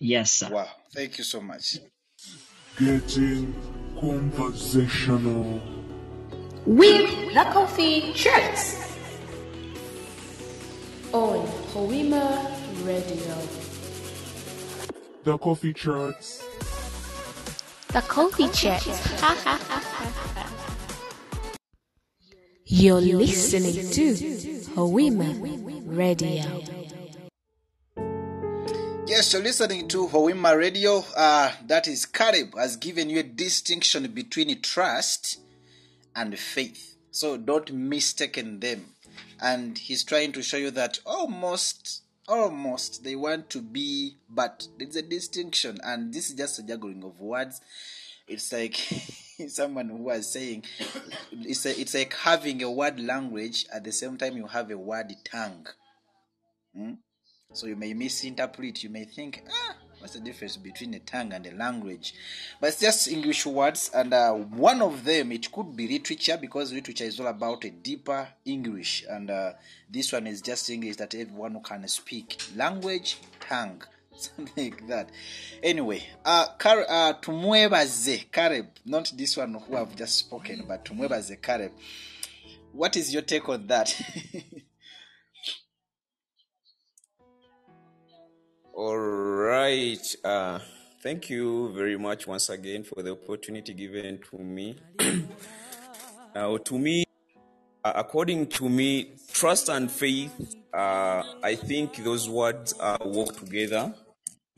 [0.00, 0.48] Yes, sir.
[0.50, 0.68] Wow.
[0.92, 1.78] Thank you so much.
[2.78, 3.54] Getting
[4.00, 5.60] conversational.
[6.66, 8.76] With the Coffee Chats.
[11.12, 12.52] On Hoima
[12.84, 13.38] Radio.
[15.24, 16.44] The coffee charts.
[17.88, 18.82] The Coffee Chat.
[22.70, 24.12] You're listening to
[24.74, 26.62] Hoima Radio.
[29.06, 31.02] Yes, you're listening to Hoima Radio.
[31.16, 35.40] Uh, that is Caleb has given you a distinction between trust
[36.14, 36.96] and faith.
[37.10, 38.92] So don't mistaken them.
[39.40, 44.96] And he's trying to show you that almost almost they want to be, but there's
[44.96, 47.62] a distinction, and this is just a juggling of words.
[48.26, 48.76] It's like
[49.48, 50.64] someone who was saying
[51.32, 54.78] it's a, it's like having a word language at the same time you have a
[54.78, 55.66] word tongue.
[56.74, 56.94] Hmm?
[57.52, 58.82] So you may misinterpret.
[58.82, 62.14] You may think, ah, what's the difference between a tongue and a language?
[62.60, 66.72] But it's just English words, and uh, one of them it could be literature because
[66.72, 69.52] literature is all about a deeper English, and uh,
[69.88, 72.38] this one is just English that everyone can speak.
[72.54, 73.82] Language, tongue.
[74.36, 75.10] Something like that.
[75.62, 78.24] Anyway, uh, Car- uh, tumwebaze
[78.84, 81.70] not this one who have just spoken, but tumwebaze Caleb.
[82.72, 83.94] What is your take on that?
[88.74, 90.16] All right.
[90.24, 90.58] Uh,
[91.00, 94.80] thank you very much once again for the opportunity given to me.
[96.34, 97.04] now, to me,
[97.84, 103.94] uh, according to me, trust and faith, uh, I think those words uh, work together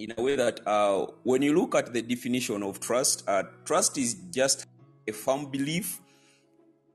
[0.01, 3.99] in a way that uh, when you look at the definition of trust, uh, trust
[3.99, 4.67] is just
[5.07, 6.01] a firm belief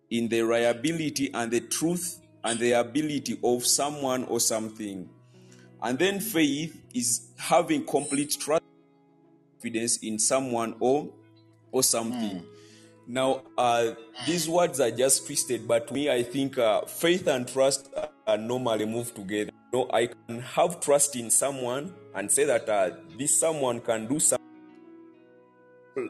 [0.10, 5.08] in the reliability and the truth and the ability of someone or something.
[5.84, 8.64] And then faith is having complete trust,
[9.54, 11.10] confidence in someone or
[11.72, 12.44] or something.
[13.08, 13.92] Now, uh,
[14.26, 17.94] these words are just twisted, but to me, I think uh, faith and trust
[18.26, 19.52] are normally move together.
[19.72, 24.08] You know, I can have trust in someone and say that uh, this someone can
[24.08, 24.40] do something,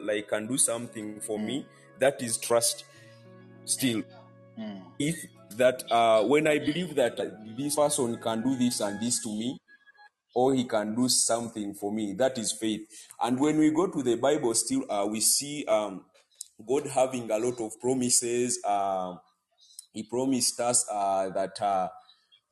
[0.02, 1.66] like can do something for me.
[1.98, 2.84] That is trust.
[3.64, 4.04] Still,
[4.98, 5.16] if
[5.56, 7.18] that uh, when I believe that
[7.56, 9.58] this person can do this and this to me,
[10.34, 12.82] or he can do something for me, that is faith.
[13.20, 16.04] And when we go to the Bible, still uh, we see um,
[16.66, 18.62] God having a lot of promises.
[18.64, 19.18] Um,
[19.92, 21.88] he promised us uh, that uh,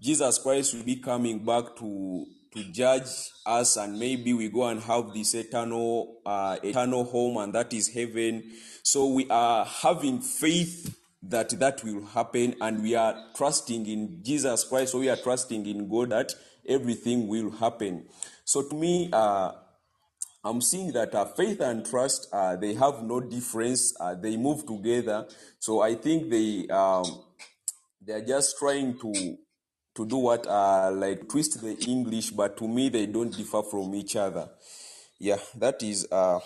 [0.01, 3.09] Jesus Christ will be coming back to to judge
[3.45, 7.89] us, and maybe we go and have this eternal uh, eternal home, and that is
[7.89, 8.53] heaven.
[8.83, 14.65] So we are having faith that that will happen, and we are trusting in Jesus
[14.65, 14.93] Christ.
[14.93, 16.35] So we are trusting in God that
[16.69, 18.07] everything will happen.
[18.45, 19.53] So to me, uh,
[20.45, 23.95] I'm seeing that uh, faith and trust uh, they have no difference.
[23.99, 25.27] Uh, they move together.
[25.59, 27.05] So I think they um,
[28.07, 29.39] they are just trying to
[29.95, 33.95] to do what uh, like twist the English, but to me they don't differ from
[33.95, 34.49] each other.
[35.19, 36.41] Yeah, that is uh,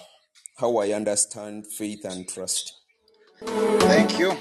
[0.56, 2.74] how I understand faith and trust.
[3.40, 4.36] Thank you.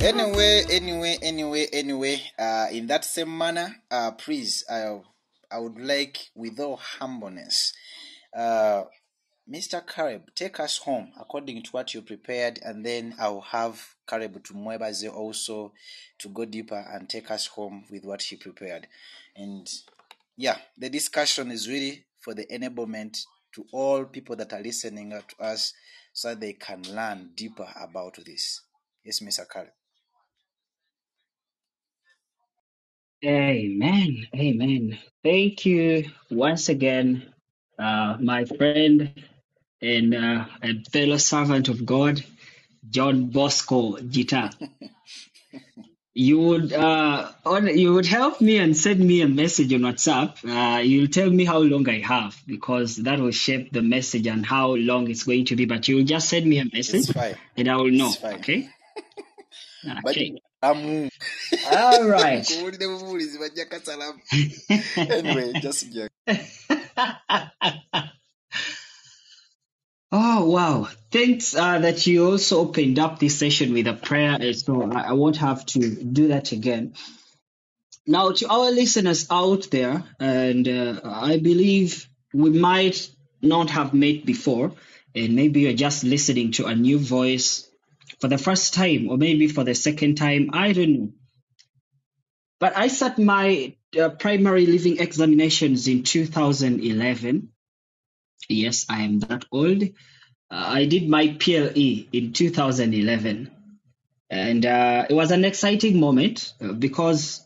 [0.00, 5.00] Anyway, anyway, anyway, anyway, uh, in that same manner, uh, please, I,
[5.50, 7.74] I would like, with all humbleness,
[8.34, 8.84] uh,
[9.50, 9.86] Mr.
[9.86, 14.54] Caleb, take us home according to what you prepared, and then I'll have Caleb to
[14.54, 15.72] Mwebaze also
[16.18, 18.86] to go deeper and take us home with what he prepared.
[19.36, 19.68] And
[20.36, 23.22] yeah, the discussion is really for the enablement
[23.54, 25.74] to all people that are listening to us
[26.12, 28.62] so that they can learn deeper about this.
[29.04, 29.48] Yes, Mr.
[29.50, 29.68] Caleb.
[33.24, 34.26] Amen.
[34.36, 34.98] Amen.
[35.24, 37.34] Thank you once again,
[37.78, 39.12] uh, my friend
[39.80, 42.24] and uh, a fellow servant of God,
[42.88, 44.50] John Bosco Gita.
[46.14, 50.30] You would uh, on, you would help me and send me a message on WhatsApp.
[50.44, 54.44] Uh, you'll tell me how long I have because that will shape the message and
[54.44, 55.64] how long it's going to be.
[55.64, 57.14] But you'll just send me a message
[57.56, 58.12] and I will know.
[58.22, 58.68] Okay.
[60.04, 60.40] Okay.
[60.60, 61.08] I'm
[61.66, 62.42] All right.
[62.46, 64.18] kuwulira bubuulizi bajja kasalamu.
[64.96, 66.12] Anyway, just joke.
[70.10, 70.88] Oh, wow.
[71.10, 74.52] Thanks uh, that you also opened up this session with a prayer.
[74.54, 76.94] So I, I won't have to do that again.
[78.06, 83.10] Now, to our listeners out there, and uh, I believe we might
[83.42, 84.72] not have met before,
[85.14, 87.68] and maybe you're just listening to a new voice
[88.18, 90.50] for the first time, or maybe for the second time.
[90.54, 91.12] I don't know.
[92.60, 97.50] But I sat my uh, primary leaving examinations in 2011.
[98.48, 99.82] Yes, I am that old.
[99.82, 99.86] Uh,
[100.50, 103.50] I did my PLE in 2011.
[104.30, 107.44] And uh, it was an exciting moment uh, because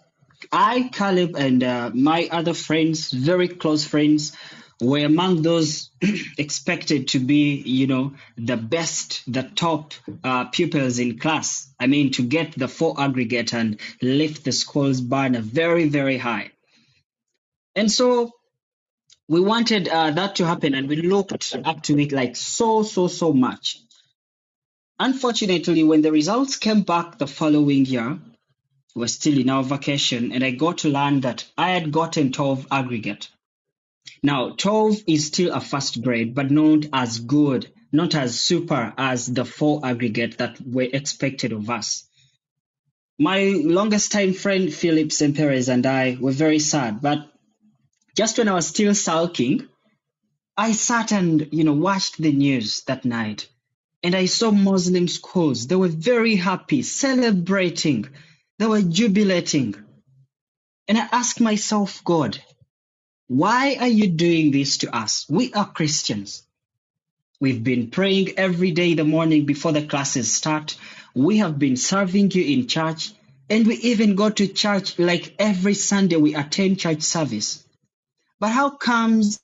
[0.51, 4.33] I, Caleb, and uh, my other friends, very close friends,
[4.81, 5.91] were among those
[6.39, 11.73] expected to be, you know, the best, the top uh, pupils in class.
[11.79, 16.51] I mean, to get the four aggregate and lift the school's banner very, very high.
[17.77, 18.33] And so
[19.29, 23.09] we wanted uh, that to happen and we looked up to it like so, so,
[23.09, 23.79] so much.
[24.99, 28.19] Unfortunately, when the results came back the following year,
[28.95, 32.31] we were still in our vacation, and I got to learn that I had gotten
[32.31, 33.29] 12 aggregate.
[34.23, 39.27] Now, 12 is still a first grade, but not as good, not as super as
[39.27, 42.05] the four aggregate that were expected of us.
[43.19, 47.32] My longest time friend Philip Semperez and I were very sad, but
[48.17, 49.69] just when I was still sulking,
[50.57, 53.49] I sat and you know watched the news that night,
[54.03, 55.67] and I saw Muslim schools.
[55.67, 58.07] They were very happy, celebrating,
[58.59, 59.77] they were jubilating,
[60.89, 62.39] and I asked myself, God,
[63.29, 65.27] why are you doing this to us?
[65.29, 66.43] We are Christians.
[67.41, 70.77] We've been praying every day in the morning before the classes start.
[71.15, 73.13] We have been serving you in church,
[73.51, 77.62] and we even go to church like every Sunday we attend church service.
[78.43, 79.39] But how comes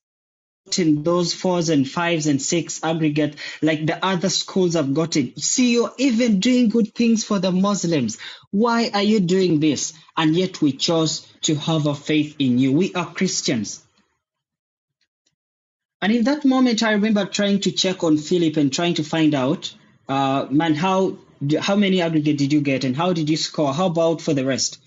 [0.76, 5.36] in those fours and fives and six aggregate like the other schools have gotten?
[5.36, 8.18] See, you're even doing good things for the Muslims.
[8.50, 9.92] Why are you doing this?
[10.16, 12.72] And yet we chose to have a faith in you.
[12.72, 13.86] We are Christians.
[16.02, 19.32] And in that moment, I remember trying to check on Philip and trying to find
[19.32, 19.72] out,
[20.08, 21.18] uh, man, how
[21.60, 23.72] how many aggregate did you get and how did you score?
[23.72, 24.80] How about for the rest?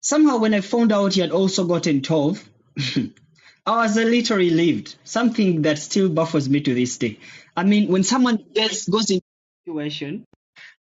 [0.00, 2.42] Somehow, when I found out he had also gotten 12,
[3.66, 4.94] I was a little relieved.
[5.02, 7.18] Something that still baffles me to this day.
[7.56, 10.24] I mean, when someone gets goes into a situation,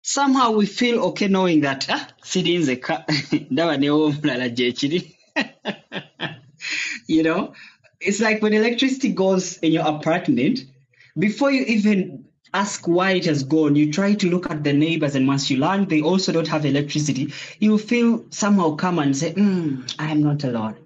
[0.02, 5.16] somehow we feel okay knowing that ah, newo omulala gye kiri.
[7.06, 7.54] you know,
[8.00, 10.66] it's like when electricity goes in your apartment,
[11.18, 15.14] before you even ask why it has gone, you try to look at the neighbors,
[15.14, 19.32] and once you learn they also don't have electricity, you feel somehow come and say,
[19.32, 20.83] mm, I am not alone.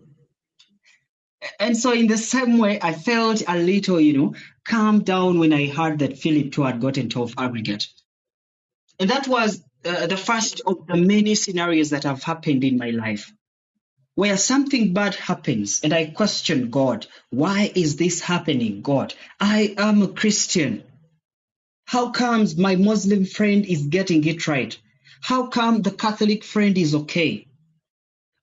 [1.61, 4.35] And so, in the same way, I felt a little, you know,
[4.65, 7.87] calm down when I heard that Philip too had gotten 12 aggregate.
[9.01, 12.91] And that was uh, the first of the many scenarios that have happened in my
[12.91, 13.33] life
[14.19, 19.15] where something bad happens and I question God, why is this happening, God?
[19.39, 20.83] I am a Christian.
[21.85, 24.77] How comes my Muslim friend is getting it right?
[25.21, 27.47] How come the Catholic friend is okay?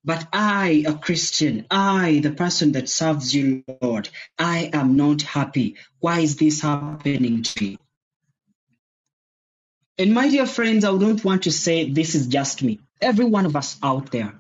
[0.06, 5.78] But I, a Christian, I, the person that serves you, Lord, I am not happy.
[6.02, 7.80] Why is this happening to me?
[9.98, 12.82] And my dear friends, I don't want to say this is just me.
[13.02, 14.36] Every one of us out there,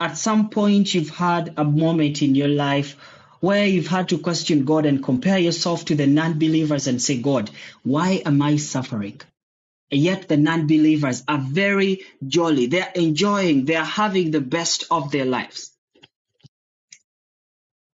[0.00, 2.96] at some point you've had a moment in your life
[3.40, 7.18] where you've had to question God and compare yourself to the non believers and say,
[7.22, 7.50] God,
[7.84, 9.20] why am I suffering?
[9.90, 12.66] Yet the non believers are very jolly.
[12.66, 15.72] They're enjoying, they're having the best of their lives.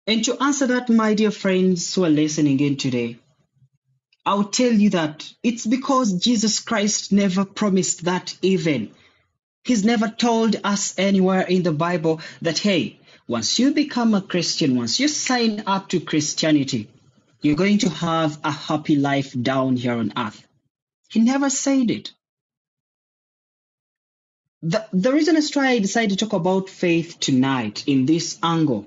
[0.06, 3.18] And to answer that, my dear friends who are listening in today,
[4.24, 8.90] I'll tell you that it's because Jesus Christ never promised that even.
[9.64, 14.76] He's never told us anywhere in the Bible that, hey, once you become a Christian,
[14.76, 16.88] once you sign up to Christianity,
[17.42, 20.47] you're going to have a happy life down here on earth.
[21.08, 22.12] He never said it.
[24.62, 28.86] The, the reason as why I decided to talk about faith tonight in this angle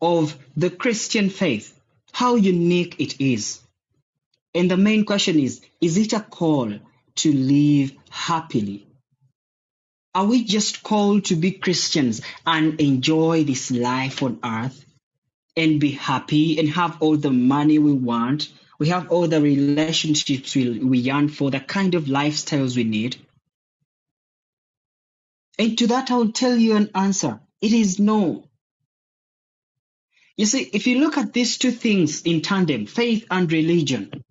[0.00, 1.74] of the Christian faith,
[2.12, 3.60] how unique it is.
[4.54, 6.72] And the main question is, is it a call
[7.16, 8.86] to live happily?
[10.14, 14.84] Are we just called to be Christians and enjoy this life on earth
[15.56, 18.48] and be happy and have all the money we want?
[18.80, 23.18] We have all the relationships we, we yearn for, the kind of lifestyles we need.
[25.58, 27.40] And to that, I'll tell you an answer.
[27.60, 28.44] It is no.
[30.38, 34.24] You see, if you look at these two things in tandem, faith and religion,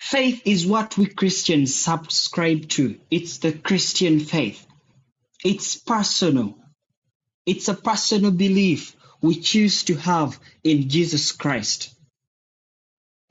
[0.00, 2.98] faith is what we Christians subscribe to.
[3.10, 4.66] It's the Christian faith.
[5.44, 6.56] It's personal.
[7.44, 11.94] It's a personal belief we choose to have in Jesus Christ.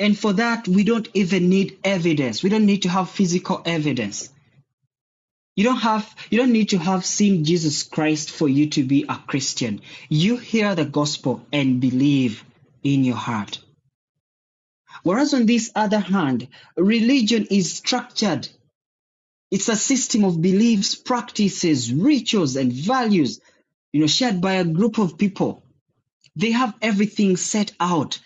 [0.02, 2.42] And for that, we don't even need evidence.
[2.42, 4.30] We don't need to have physical evidence.
[5.56, 9.06] You don't have you don't need to have seen Jesus Christ for you to be
[9.08, 9.82] a Christian.
[10.10, 12.44] You hear the gospel and believe
[12.84, 13.60] in your heart.
[15.04, 18.50] Whereas on this other hand, religion is structured.
[19.52, 23.40] It's a system of beliefs, practices, rituals, and values,
[23.94, 25.64] you know, shared by a group of people.
[26.36, 28.18] They have everything set out.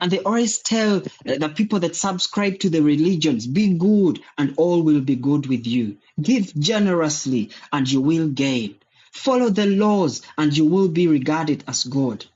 [0.00, 1.02] And they always tell uh,
[1.38, 5.66] the people that subscribe to the religions, be good and all will be good with
[5.66, 5.98] you.
[6.20, 8.76] Give generously and you will gain.
[9.12, 12.26] Follow the laws and you will be regarded as good.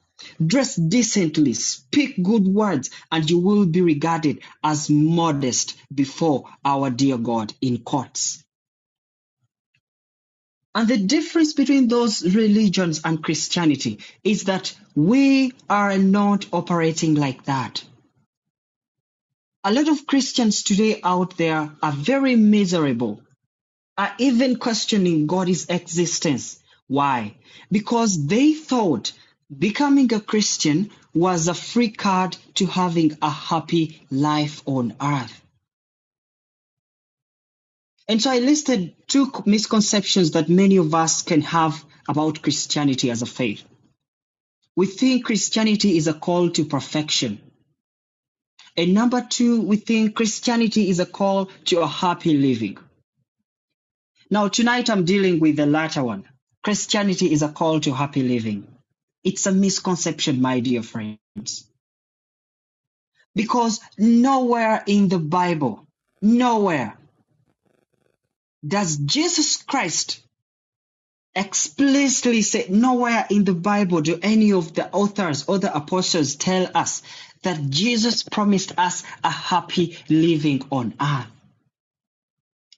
[0.44, 7.18] Dress decently, speak good words, and you will be regarded as modest before our dear
[7.18, 8.44] God in courts.
[10.78, 17.46] And the difference between those religions and Christianity is that we are not operating like
[17.46, 17.82] that.
[19.64, 23.20] A lot of Christians today out there are very miserable,
[23.96, 26.60] are even questioning God's existence.
[26.86, 27.34] Why?
[27.72, 29.10] Because they thought
[29.58, 35.42] becoming a Christian was a free card to having a happy life on earth.
[38.08, 43.22] And so I listed two misconceptions that many of us can have about Christianity as
[43.22, 43.64] a faith.
[44.76, 47.40] We think Christianity is a call to perfection.
[48.76, 52.78] And number two, we think Christianity is a call to a happy living.
[54.30, 56.24] Now, tonight I'm dealing with the latter one.
[56.62, 58.68] Christianity is a call to happy living.
[59.24, 61.70] It's a misconception, my dear friends.
[63.34, 65.86] Because nowhere in the Bible,
[66.20, 66.97] nowhere
[68.66, 70.20] does Jesus Christ
[71.34, 76.68] explicitly say, nowhere in the Bible do any of the authors or the apostles tell
[76.74, 77.02] us
[77.42, 81.26] that Jesus promised us a happy living on earth.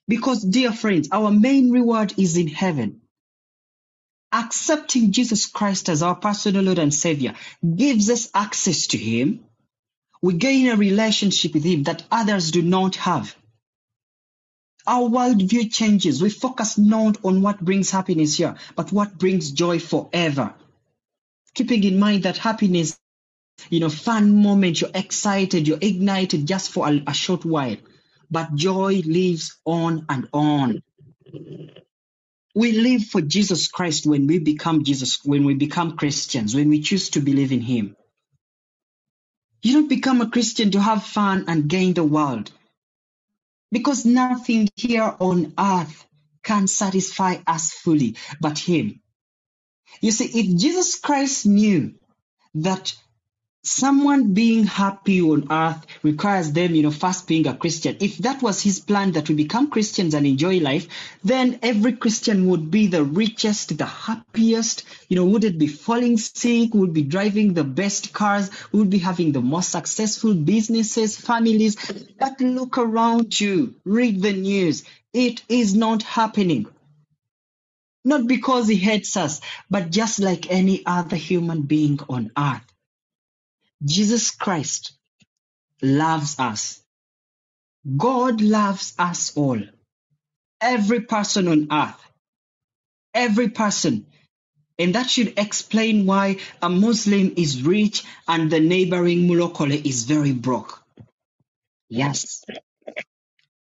[0.07, 3.01] Because, dear friends, our main reward is in heaven.
[4.31, 7.33] Accepting Jesus Christ as our personal Lord and Savior
[7.75, 9.43] gives us access to Him.
[10.21, 13.35] We gain a relationship with Him that others do not have.
[14.87, 16.21] Our worldview changes.
[16.21, 20.53] We focus not on what brings happiness here, but what brings joy forever.
[21.55, 22.99] Keeping in mind that happiness,
[23.69, 27.77] you know, fun moment, you're excited, you're ignited just for a, a short while,
[28.31, 30.83] but joy lives on and on.
[32.55, 36.81] We live for Jesus Christ when we become Jesus, when we become Christians, when we
[36.81, 37.95] choose to believe in Him.
[39.63, 42.51] You don't become a Christian to have fun and gain the world
[43.71, 46.05] because nothing here on earth
[46.43, 49.01] can satisfy us fully but Him.
[50.01, 51.95] You see, if Jesus Christ knew
[52.55, 52.93] that
[53.63, 57.95] someone being happy on earth requires them, you know, first being a Christian.
[57.99, 60.87] If that was his plan that we become Christians and enjoy life,
[61.23, 66.73] then every Christian would be the richest, the happiest, you know, wouldn't be falling sick,
[66.73, 71.77] would be driving the best cars, would be having the most successful businesses, families.
[72.19, 74.83] But look around you, read the news.
[75.13, 76.65] It is not happening.
[78.03, 82.70] Not because he hates us, but just like any other human being on earth.
[83.83, 84.93] Jesus Christ
[85.81, 86.81] loves us.
[87.97, 89.59] God loves us all.
[90.61, 91.99] Every person on earth.
[93.13, 94.05] Every person.
[94.77, 100.31] And that should explain why a Muslim is rich and the neighboring Mulokole is very
[100.31, 100.83] broke.
[101.89, 102.43] Yes.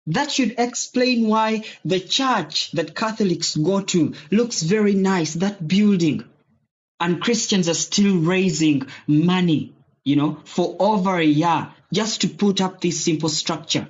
[0.08, 6.24] That should explain why the church that Catholics go to looks very nice, that building,
[6.99, 12.62] and Christians are still raising money you know, for over a year just to put
[12.62, 13.89] up this simple structure.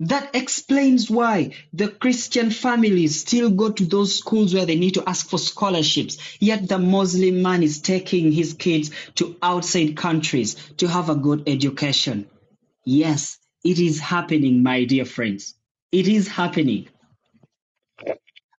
[0.00, 5.08] That explains why the Christian families still go to those schools where they need to
[5.08, 10.86] ask for scholarships, yet the Muslim man is taking his kids to outside countries to
[10.86, 12.30] have a good education.
[12.84, 15.54] Yes, it is happening, my dear friends.
[15.90, 16.88] It is happening.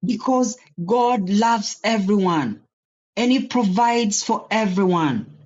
[0.04, 2.62] Because God loves everyone
[3.16, 5.37] and He provides for everyone.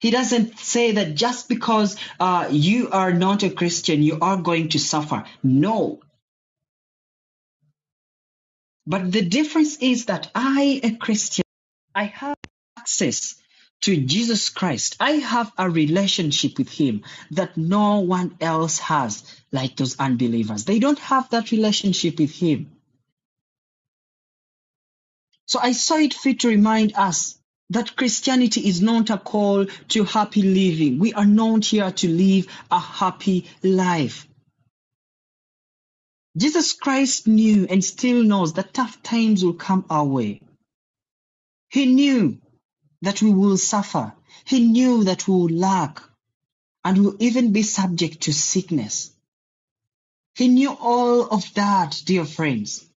[0.00, 4.68] He doesn't say that just because uh, you are not a Christian, you are going
[4.70, 5.24] to suffer.
[5.42, 6.00] No.
[8.86, 11.44] But the difference is that I, a Christian,
[11.94, 12.36] I have
[12.78, 13.34] access
[13.82, 14.96] to Jesus Christ.
[15.00, 20.64] I have a relationship with Him that no one else has, like those unbelievers.
[20.64, 22.72] They don't have that relationship with Him.
[25.46, 27.37] So I saw it fit to remind us
[27.70, 30.98] that Christianity is not a call to happy living.
[30.98, 34.26] We are not here to live a happy life.
[36.36, 40.40] Jesus Christ knew and still knows that tough times will come our way.
[41.70, 42.38] He knew
[43.02, 44.14] that we will suffer.
[44.44, 46.00] He knew that we will lack
[46.84, 49.12] and will even be subject to sickness.
[50.36, 52.87] He knew all of that, dear friends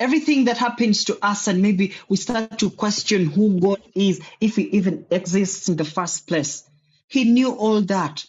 [0.00, 4.56] everything that happens to us and maybe we start to question who God is, if
[4.56, 6.64] he even exists in the first place.
[7.06, 8.24] He knew all that.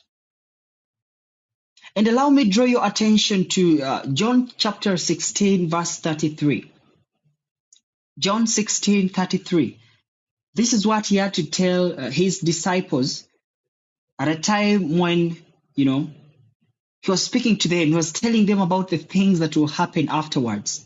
[1.96, 6.72] And allow me draw your attention to uh, John chapter 16 verse 33.
[8.20, 9.80] John 16 33.
[10.54, 13.26] This is what he had to tell uh, his disciples
[14.20, 15.38] at a time when,
[15.76, 16.10] you know,
[17.02, 20.10] he was speaking to them, he was telling them about the things that will happen
[20.10, 20.86] afterwards.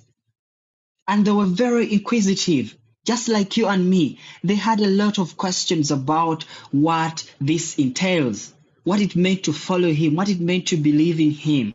[1.08, 2.76] And they were very inquisitive,
[3.06, 4.20] just like you and me.
[4.44, 8.54] They had a lot of questions about what this entails,
[8.84, 11.74] what it meant to follow him, what it meant to believe in him,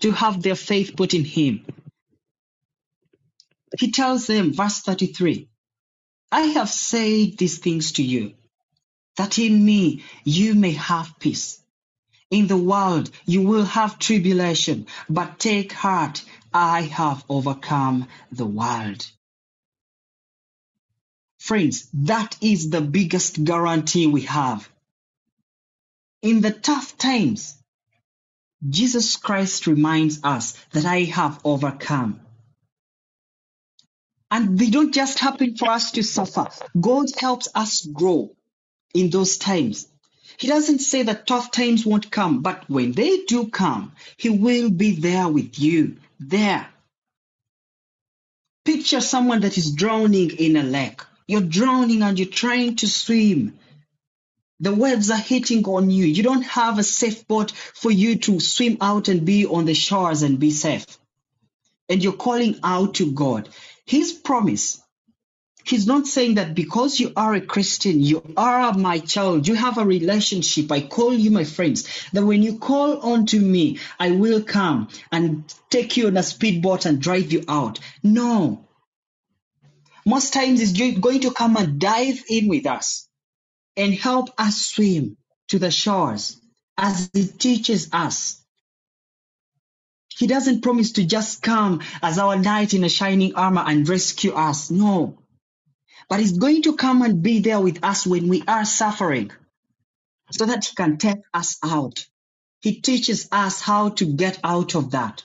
[0.00, 1.64] to have their faith put in him.
[3.78, 5.48] He tells them, verse 33,
[6.32, 8.34] I have said these things to you,
[9.16, 11.60] that in me you may have peace.
[12.30, 16.22] In the world you will have tribulation, but take heart,
[16.52, 19.06] I have overcome the world.
[21.38, 24.68] Friends, that is the biggest guarantee we have.
[26.22, 27.56] In the tough times,
[28.68, 32.20] Jesus Christ reminds us that I have overcome.
[34.30, 36.46] And they don't just happen for us to suffer.
[36.78, 38.36] God helps us grow
[38.94, 39.88] in those times.
[40.36, 44.70] He doesn't say that tough times won't come, but when they do come, He will
[44.70, 45.96] be there with you.
[46.20, 46.68] There.
[48.66, 51.00] Picture someone that is drowning in a lake.
[51.26, 53.58] You're drowning and you're trying to swim.
[54.60, 56.04] The waves are hitting on you.
[56.04, 59.72] You don't have a safe boat for you to swim out and be on the
[59.72, 60.86] shores and be safe.
[61.88, 63.48] And you're calling out to God.
[63.86, 64.79] His promise.
[65.70, 69.78] He's not saying that because you are a Christian, you are my child, you have
[69.78, 70.72] a relationship.
[70.72, 71.88] I call you my friends.
[72.12, 76.86] That when you call unto me, I will come and take you on a speedboat
[76.86, 77.78] and drive you out.
[78.02, 78.66] No.
[80.04, 83.08] Most times he's going to come and dive in with us
[83.76, 85.16] and help us swim
[85.48, 86.40] to the shores
[86.76, 88.42] as he teaches us.
[90.18, 94.32] He doesn't promise to just come as our knight in a shining armor and rescue
[94.32, 94.68] us.
[94.72, 95.19] No.
[96.10, 99.30] But he's going to come and be there with us when we are suffering
[100.32, 102.04] so that he can take us out.
[102.60, 105.22] He teaches us how to get out of that.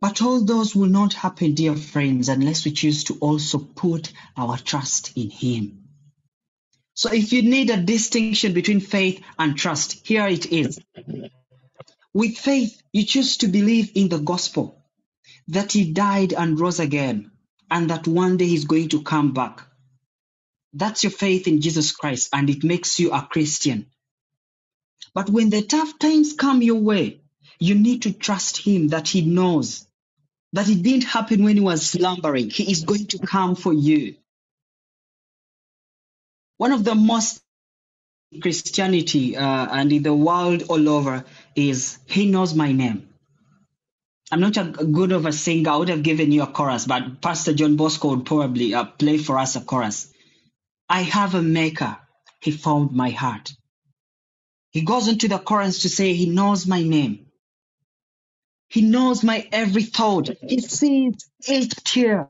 [0.00, 4.56] But all those will not happen, dear friends, unless we choose to also put our
[4.56, 5.88] trust in him.
[6.94, 10.78] So if you need a distinction between faith and trust, here it is.
[12.12, 14.80] With faith, you choose to believe in the gospel
[15.48, 17.32] that he died and rose again
[17.70, 19.62] and that one day he's going to come back.
[20.74, 23.86] That's your faith in Jesus Christ and it makes you a Christian.
[25.14, 27.20] But when the tough times come your way,
[27.60, 29.86] you need to trust him that he knows
[30.52, 32.50] that it didn't happen when he was slumbering.
[32.50, 34.16] He is going to come for you.
[36.58, 37.42] One of the most
[38.42, 41.24] Christianity uh, and in the world all over
[41.56, 43.08] is He knows my name.
[44.34, 45.70] I'm not a good of a singer.
[45.70, 49.16] I would have given you a chorus, but Pastor John Bosco would probably uh, play
[49.16, 50.12] for us a chorus.
[50.88, 51.96] I have a maker.
[52.40, 53.52] He found my heart.
[54.72, 57.26] He goes into the chorus to say he knows my name.
[58.68, 60.30] He knows my every thought.
[60.42, 61.14] He sees
[61.48, 62.28] each tear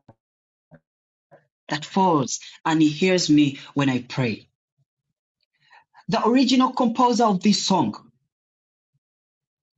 [1.71, 4.49] that falls and he hears me when I pray.
[6.09, 7.97] The original composer of this song,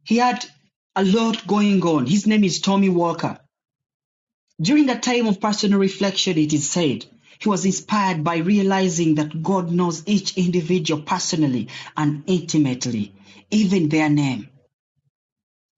[0.04, 0.44] he had
[0.96, 2.06] a lot going on.
[2.06, 3.38] His name is Tommy Walker.
[4.60, 7.04] During a time of personal reflection, it is said,
[7.38, 11.68] he was inspired by realizing that God knows each individual personally
[11.98, 13.14] and intimately,
[13.50, 14.48] even their name.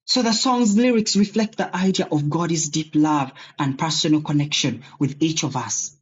[0.04, 5.16] So the song's lyrics reflect the idea of God's deep love and personal connection with
[5.20, 5.96] each of us.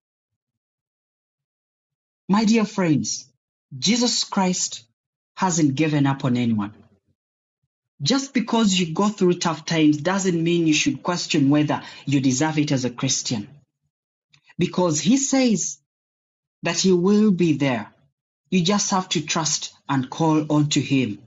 [2.29, 3.27] My dear friends,
[3.77, 4.85] Jesus Christ
[5.37, 6.75] hasn't given up on anyone.
[8.03, 12.59] Just because you go through tough times doesn't mean you should question whether you deserve
[12.59, 13.49] it as a Christian.
[14.59, 15.79] Because he says
[16.63, 17.93] that he will be there.
[18.51, 21.21] You just have to trust and call on to him.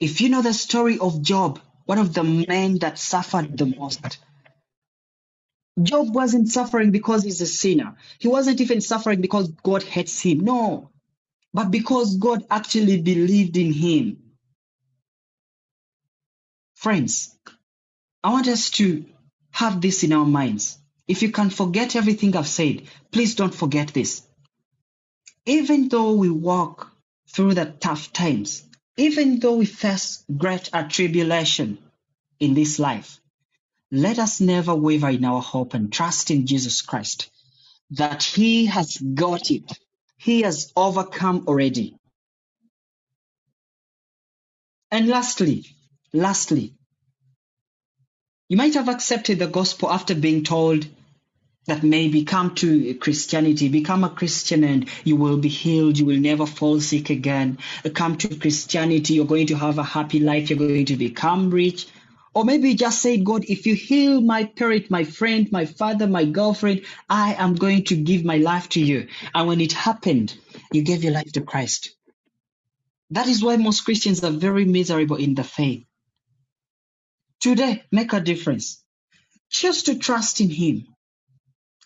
[0.00, 4.18] If you know the story of Job, one of the men that suffered the most,
[5.82, 7.96] Job wasn't suffering because he's a sinner.
[8.18, 10.40] He wasn't even suffering because God hates him.
[10.40, 10.90] No.
[11.54, 14.27] But because God actually believed in him.
[16.78, 17.36] Friends,
[18.22, 19.04] I want us to
[19.50, 20.78] have this in our minds.
[21.08, 24.22] If you can forget everything I've said, please don't forget this.
[25.44, 26.92] Even though we walk
[27.30, 28.62] through the tough times,
[28.96, 31.78] even though we face great tribulation
[32.38, 33.18] in this life,
[33.90, 37.28] let us never waver in our hope and trust in Jesus Christ
[37.90, 39.76] that He has got it.
[40.16, 41.98] He has overcome already.
[44.92, 45.64] And lastly,
[46.12, 46.74] lastly,
[48.48, 50.86] you might have accepted the gospel after being told
[51.66, 56.18] that maybe come to Christianity, become a Christian and you will be healed, you will
[56.18, 57.58] never fall sick again.
[57.94, 61.86] Come to Christianity, you're going to have a happy life, you're going to become rich.
[62.34, 66.06] Or maybe you just say, God, if you heal my parent, my friend, my father,
[66.06, 69.08] my girlfriend, I am going to give my life to you.
[69.34, 70.34] And when it happened,
[70.72, 71.94] you gave your life to Christ.
[73.10, 75.84] That is why most Christians are very miserable in the faith.
[77.40, 78.82] Today, make a difference.
[79.50, 80.88] Choose to trust in Him.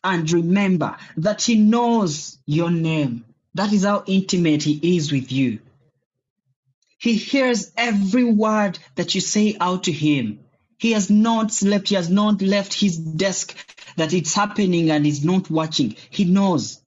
[0.04, 3.24] And remember that He knows your name.
[3.54, 5.60] That is how intimate He is with you.
[6.98, 10.40] He hears every word that you say out to Him.
[10.78, 11.90] He has not slept.
[11.90, 13.56] He has not left his desk
[13.96, 15.96] that it's happening and is not watching.
[16.10, 16.81] He knows.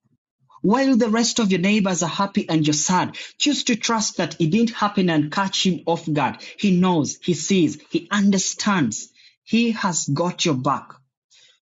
[0.66, 4.42] While the rest of your neighbors are happy and you're sad, choose to trust that
[4.42, 6.42] it didn't happen and catch him off guard.
[6.58, 9.10] He knows, he sees, he understands.
[9.44, 10.90] He has got your back.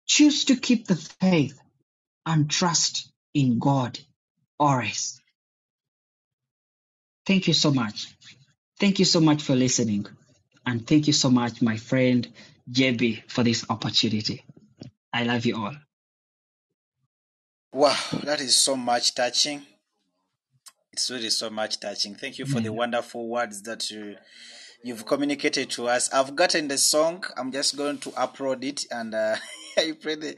[0.08, 1.60] Choose to keep the faith
[2.26, 4.00] and trust in God
[4.58, 5.20] always.
[7.26, 8.08] Thank you so much.
[8.80, 10.08] Thank you so much for listening.
[10.66, 12.26] And thank you so much, my friend
[12.72, 14.46] JB, for this opportunity.
[15.12, 15.76] I love you all.
[17.74, 19.64] Wow, that is so much touching.
[20.92, 22.14] It's really so much touching.
[22.14, 24.16] Thank you for the wonderful words that you,
[24.84, 26.14] you've communicated to us.
[26.14, 27.24] I've gotten the song.
[27.36, 29.38] I'm just going to upload it, and uh,
[29.84, 30.36] you pray the.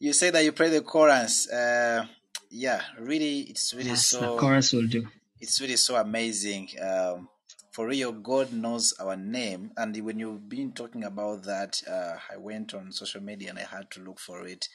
[0.00, 1.50] You say that you pray the chorus.
[1.50, 2.06] Uh,
[2.50, 4.20] yeah, really, it's really Yes, so.
[4.20, 5.06] the chorus will do.
[5.40, 6.70] it's really so amazing.
[6.80, 7.28] Um,
[7.72, 9.72] for real, God knows our name.
[9.76, 13.62] And when you've been talking about that, uh, I went on social media and I
[13.62, 14.68] had to look for it.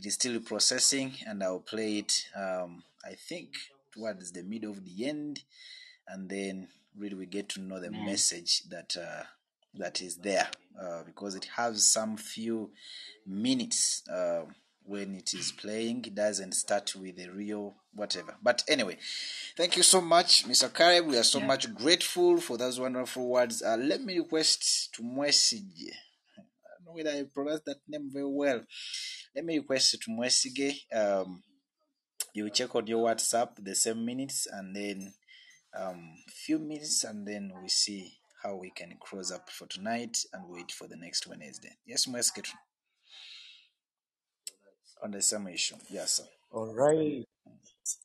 [0.00, 2.24] It is still processing, and I'll play it.
[2.34, 3.50] Um, I think
[3.92, 5.42] towards the middle of the end,
[6.08, 9.24] and then really we get to know the message that uh,
[9.74, 10.48] that is there
[10.82, 12.70] uh, because it has some few
[13.26, 14.44] minutes uh,
[14.86, 16.06] when it is playing.
[16.06, 18.36] It doesn't start with the real whatever.
[18.42, 18.96] But anyway,
[19.54, 20.72] thank you so much, Mr.
[20.72, 21.08] Caleb.
[21.08, 23.62] We are so much grateful for those wonderful words.
[23.62, 25.92] Uh, let me request to Mwesige.
[26.90, 28.62] Know whether I pronounce that name very well.
[29.34, 30.74] Let me request to Mwesige.
[30.92, 31.42] Um,
[32.34, 35.12] you check on your WhatsApp the same minutes and then
[35.78, 38.12] um few minutes and then we see
[38.42, 41.76] how we can close up for tonight and wait for the next Wednesday.
[41.86, 42.50] Yes, Mwesige
[45.02, 45.76] on the same issue.
[45.90, 46.24] Yes, sir.
[46.50, 47.24] All right.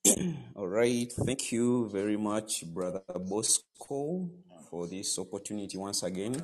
[0.56, 1.12] All right.
[1.12, 4.30] Thank you very much, Brother Bosco,
[4.70, 6.36] for this opportunity once again.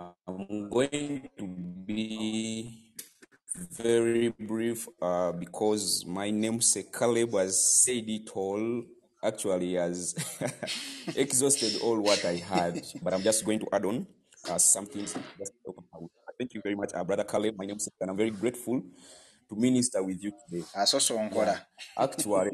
[0.00, 1.46] I'm going to
[1.86, 2.78] be
[3.72, 8.84] very brief uh, because my namesake Caleb has said it all.
[9.24, 10.14] Actually, has
[11.16, 14.06] exhausted all what I had, but I'm just going to add on
[14.48, 15.12] uh, some things.
[15.38, 16.10] Just to talk about.
[16.38, 17.56] Thank you very much, uh, Brother Caleb.
[17.58, 18.82] My name namesake, and I'm very grateful
[19.50, 20.64] to minister with you today.
[20.76, 21.60] Asoso Yeah, Nkora.
[21.98, 22.50] actually,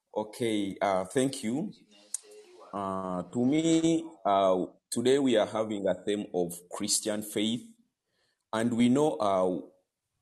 [0.16, 0.76] okay.
[0.82, 1.72] Uh, thank you.
[2.76, 7.62] Uh, to me, uh, today we are having a theme of Christian faith,
[8.52, 9.66] and we know uh,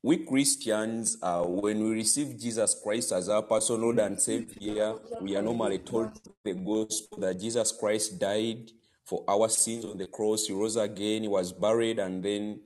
[0.01, 5.35] we Christians, uh, when we receive Jesus Christ as our personal Lord and Savior, we
[5.35, 6.11] are normally told
[6.45, 8.71] the gospel that Jesus Christ died
[9.03, 10.45] for our sins on the cross.
[10.45, 12.61] He rose again, he was buried, and then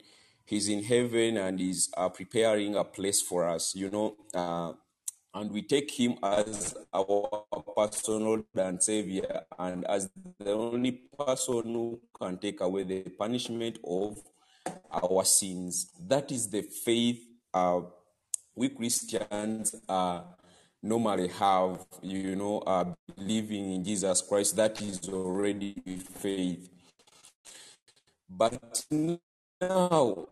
[0.46, 3.74] he's in heaven and is uh, preparing a place for us.
[3.74, 4.74] You know, uh,
[5.34, 7.44] and we take him as our
[7.76, 10.10] personal and Savior, and as
[10.40, 14.18] the only person who can take away the punishment of
[14.92, 15.92] our sins.
[16.08, 17.24] That is the faith
[17.54, 17.82] uh,
[18.56, 20.22] we Christians uh,
[20.84, 24.56] normally have, you know, uh, believing in Jesus Christ.
[24.58, 25.76] That is already
[26.20, 26.70] faith.
[28.30, 28.86] But
[29.62, 30.28] now,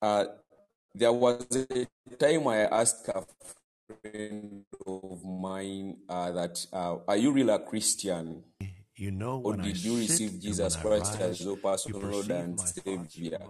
[0.00, 0.24] uh,
[0.96, 1.86] there was a
[2.16, 3.22] time I asked a
[4.02, 8.42] friend of mine uh, that, uh, are you really a Christian?
[8.96, 12.00] You know Or when I did you receive Jesus Christ rise, as your you personal
[12.00, 13.40] Lord and Savior?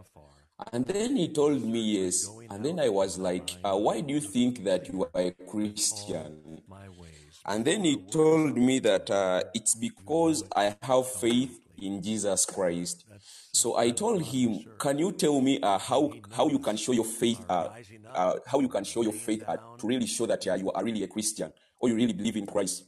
[0.72, 2.28] And then he told me yes.
[2.50, 6.62] And then I was like, uh, why do you think that you are a Christian?
[7.44, 13.04] And then he told me that uh, it's because I have faith in Jesus Christ.
[13.56, 17.06] So I told him, "Can you tell me uh, how how you can show your
[17.06, 17.70] faith, uh,
[18.14, 20.84] uh, how you can show your faith uh, to really show that uh, you are
[20.84, 21.50] really a Christian
[21.80, 22.84] or you really believe in Christ?"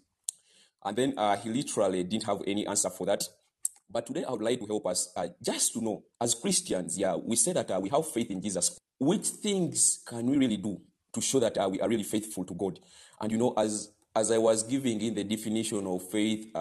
[0.84, 3.24] And then uh, he literally didn't have any answer for that.
[3.90, 5.08] But today I would like to help us
[5.40, 8.78] just to know, as Christians, yeah, we say that we have faith in Jesus.
[8.98, 10.82] Which things can we really do
[11.14, 12.78] to show that we are really faithful to God?
[13.18, 16.52] And you know, as as I was giving in the definition of faith,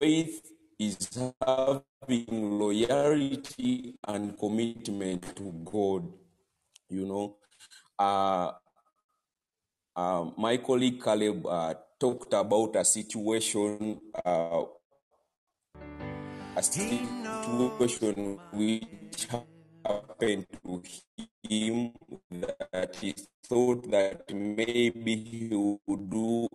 [0.00, 6.12] faith is having loyalty and commitment to God.
[6.88, 7.36] You know,
[7.98, 8.52] uh,
[9.96, 14.64] uh, my colleague Caleb uh, talked about a situation, uh,
[16.56, 19.28] a situation which
[19.84, 20.82] happened to
[21.48, 21.92] him
[22.30, 23.14] that he
[23.46, 26.48] thought that maybe he would do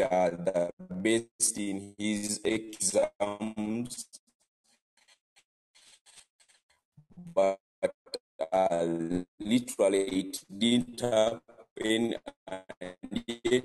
[0.00, 4.06] uh, the best in his exams,
[7.34, 7.58] but
[8.52, 8.86] uh,
[9.40, 12.14] literally it didn't happen,
[12.46, 13.64] and yet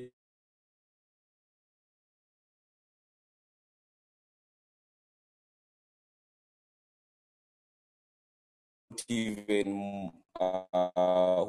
[9.09, 11.45] even uh,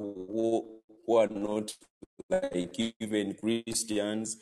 [1.07, 1.73] who are not
[2.29, 4.37] like even Christians,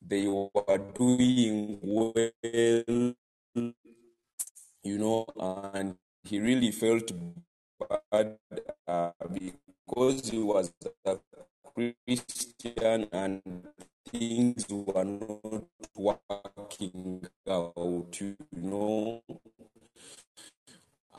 [0.00, 3.14] they were doing well,
[4.82, 7.10] you know, and he really felt
[8.10, 8.36] bad
[8.86, 10.72] uh, because he was
[11.04, 11.18] a
[11.74, 13.42] Christian and
[14.10, 15.64] things were not
[15.96, 19.22] working out, you know.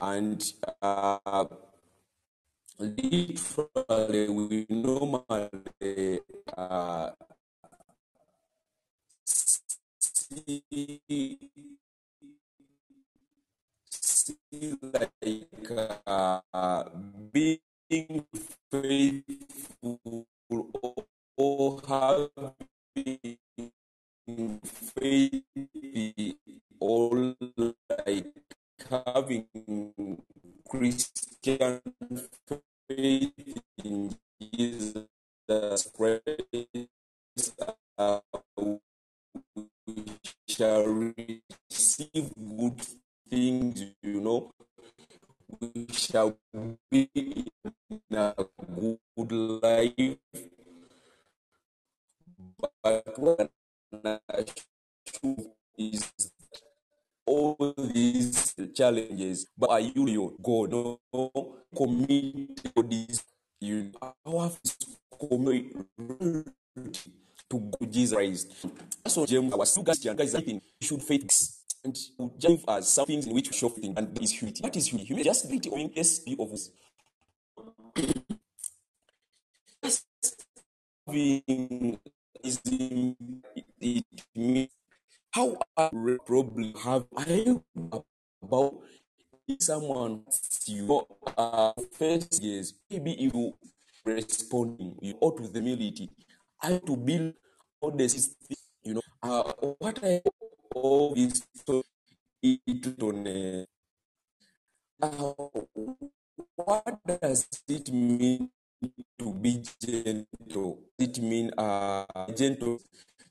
[0.01, 0.43] And
[0.81, 1.45] uh,
[2.79, 6.21] literally, we normally
[6.57, 7.11] uh,
[9.25, 10.63] see,
[13.91, 15.71] see like
[16.07, 16.83] uh,
[17.33, 18.25] being
[18.71, 20.25] faithful
[21.37, 23.27] or having
[24.63, 25.43] faith
[26.79, 27.35] or
[28.07, 28.33] like
[28.89, 29.47] having
[30.69, 31.81] Christian
[32.89, 33.33] faith
[33.85, 36.87] in Jesus Christ,
[37.97, 38.21] uh,
[38.57, 40.17] we
[40.49, 42.81] shall receive good
[43.29, 44.51] things, you know.
[45.61, 46.37] We shall
[46.91, 48.35] be in a
[49.17, 50.17] good life.
[52.83, 53.51] But what
[55.77, 56.11] is
[57.29, 60.71] all these challenges, but are you your God?
[60.71, 60.99] No,
[61.75, 63.23] commit to this.
[63.61, 63.91] You
[64.25, 64.51] our
[65.19, 65.73] commit
[67.49, 68.53] to God, Jesus Christ.
[69.07, 71.95] So, James, our guys, guys, I think we should faith and
[72.39, 74.63] give us some things in which we show faith, and that is humility.
[74.63, 75.07] What is humility?
[75.13, 76.71] Humility just humility or yes, of us.
[82.41, 82.61] Is
[83.81, 84.05] it
[84.35, 84.69] means
[85.31, 85.89] how I
[86.25, 87.57] probably have I
[88.43, 88.75] about
[89.59, 90.23] someone
[90.65, 91.05] you
[91.37, 93.53] uh first years maybe you
[94.05, 96.09] responding you ought with humility.
[96.61, 97.33] I to build
[97.81, 98.35] all this
[98.83, 99.01] you know.
[99.23, 99.43] Uh
[99.79, 100.21] what I
[100.75, 101.43] all this
[102.41, 103.27] it on
[105.01, 105.33] uh,
[106.55, 108.49] what does it mean
[109.17, 110.79] to be gentle?
[110.97, 112.05] It mean uh
[112.35, 112.79] gentle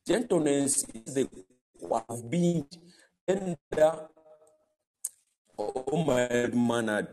[0.07, 1.29] gentleness is the
[1.83, 2.67] of being
[3.27, 4.09] tender
[5.57, 7.09] or mild mannered.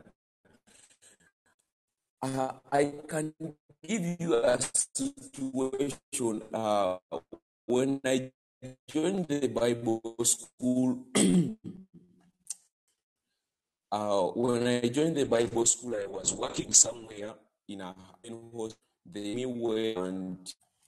[2.22, 3.34] Uh, I can
[3.84, 6.98] give you a situation uh,
[7.68, 8.32] when I
[8.90, 11.06] joined the Bible school.
[13.92, 17.34] uh, when I joined the Bible school, I was working somewhere
[17.68, 17.94] in a
[18.24, 18.40] in
[19.06, 20.38] the way and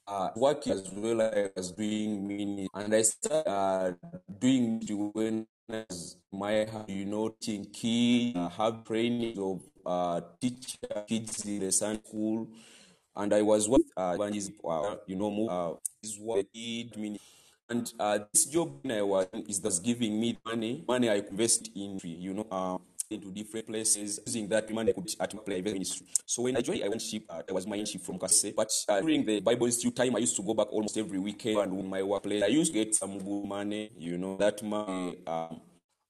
[0.07, 3.91] uh, working as well as I doing mini, and I started uh,
[4.39, 4.81] doing
[5.13, 10.77] when as my you know kids, uh, have training of uh, teach
[11.07, 12.47] kids in the school,
[13.15, 14.17] and I was with uh,
[14.65, 17.19] uh, you know uh, is what I did.
[17.69, 21.99] And uh, this job I was is that's giving me money, money I invest in,
[22.01, 26.07] you know, um, into different places using that money I could at my play ministry.
[26.25, 27.23] So when I joined, I went ship.
[27.29, 28.51] Uh, I was my ship from Kase.
[28.55, 31.57] But uh, during the Bible Institute time, I used to go back almost every weekend
[31.57, 32.43] and my workplace.
[32.43, 35.17] I used to get some good money, you know, that money.
[35.25, 35.61] Um,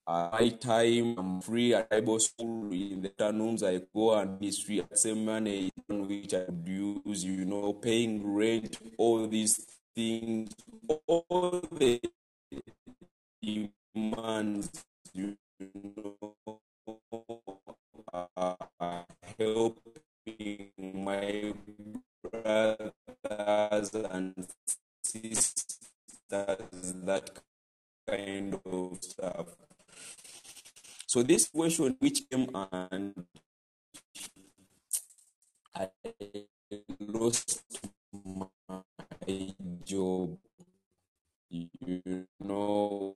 [0.08, 4.80] uh, my time I'm free at Bible school in the afternoons I go and ministry
[4.80, 9.60] at same money which I would use, you know, paying rent, all these
[9.93, 10.54] things,
[10.88, 12.00] all the
[13.41, 16.62] demands, you know,
[18.13, 18.55] uh,
[19.38, 21.53] helping my
[22.23, 24.47] brothers and
[25.03, 25.77] sisters,
[26.29, 27.29] that
[28.07, 29.47] kind of stuff.
[31.07, 33.25] So this question which came and
[35.75, 35.89] I
[36.99, 37.61] lost
[38.11, 38.81] my
[39.85, 40.38] job,
[41.49, 43.15] you know,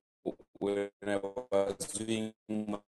[0.59, 0.91] my internship.
[1.07, 2.90] I was doing there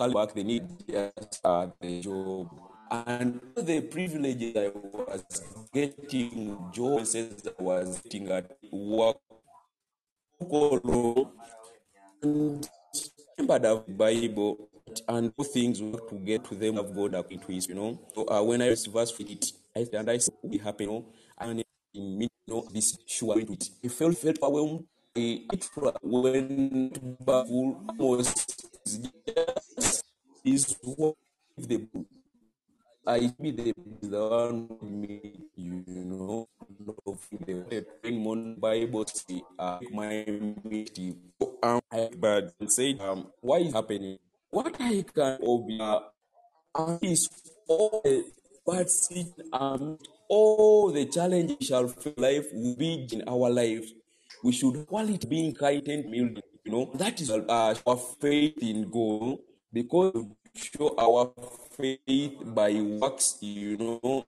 [0.00, 2.48] call back they need just uh, the job
[2.90, 5.24] and the privilege I was
[5.74, 9.18] getting job says I was getting at work
[12.22, 12.66] and
[13.38, 14.70] remember the Bible
[15.06, 18.00] and all things work to get to them of God according to his, you know.
[18.14, 21.04] So uh, when I read verse 8, I and I said, will happen, you know,
[21.38, 21.62] and
[21.94, 23.70] in you know, this sure it.
[23.84, 24.84] I felt felt overwhelmed.
[25.14, 25.68] It
[26.02, 28.64] went baffled almost
[30.44, 31.16] is what
[31.56, 31.86] if the
[33.06, 36.48] I be the the one with me, you know,
[37.06, 40.24] of the praying mon Bible say, uh, my
[40.64, 41.16] meeting.
[41.62, 41.80] Um,
[42.18, 44.18] but say, um, why is happening?
[44.50, 46.02] What I can observe
[46.74, 47.28] uh, is
[47.66, 48.24] all the
[48.66, 53.92] bad sin, and all the challenges shall life will be in our lives.
[54.44, 58.58] We should call it being kind and building, you know, that is uh, our faith
[58.62, 59.38] in God
[59.72, 61.32] because we show our
[61.76, 64.26] faith by works, you know.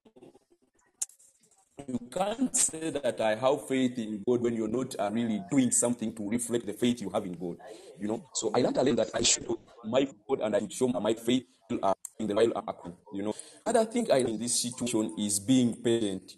[1.88, 5.70] You can't say that I have faith in God when you're not uh, really doing
[5.70, 7.56] something to reflect the faith you have in God.
[7.98, 9.46] You know, so I learned a lesson that I should
[9.84, 11.44] my God and I should show my faith
[11.82, 12.72] uh, in the while uh,
[13.12, 13.34] you know.
[13.66, 16.36] Other thing I in this situation is being patient.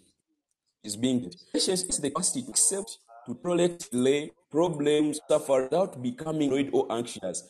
[0.83, 2.97] Is being patience is the capacity to accept,
[3.27, 7.43] to tolerate delay, problems, suffer without becoming worried or anxious.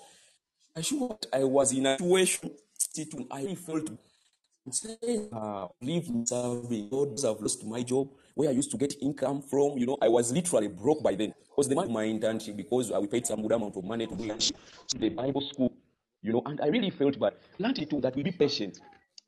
[0.78, 3.90] I sure I was in a situation, I felt
[4.72, 9.42] saying, uh, leave serving God I've lost my job where I used to get income
[9.42, 9.78] from.
[9.78, 11.34] You know, I was literally broke by then.
[11.50, 14.98] Because the money my internship because we paid some good amount of money to to
[14.98, 15.72] the Bible school.
[16.22, 17.36] You know, and I really felt bad.
[17.58, 18.80] Learned too that we be patient.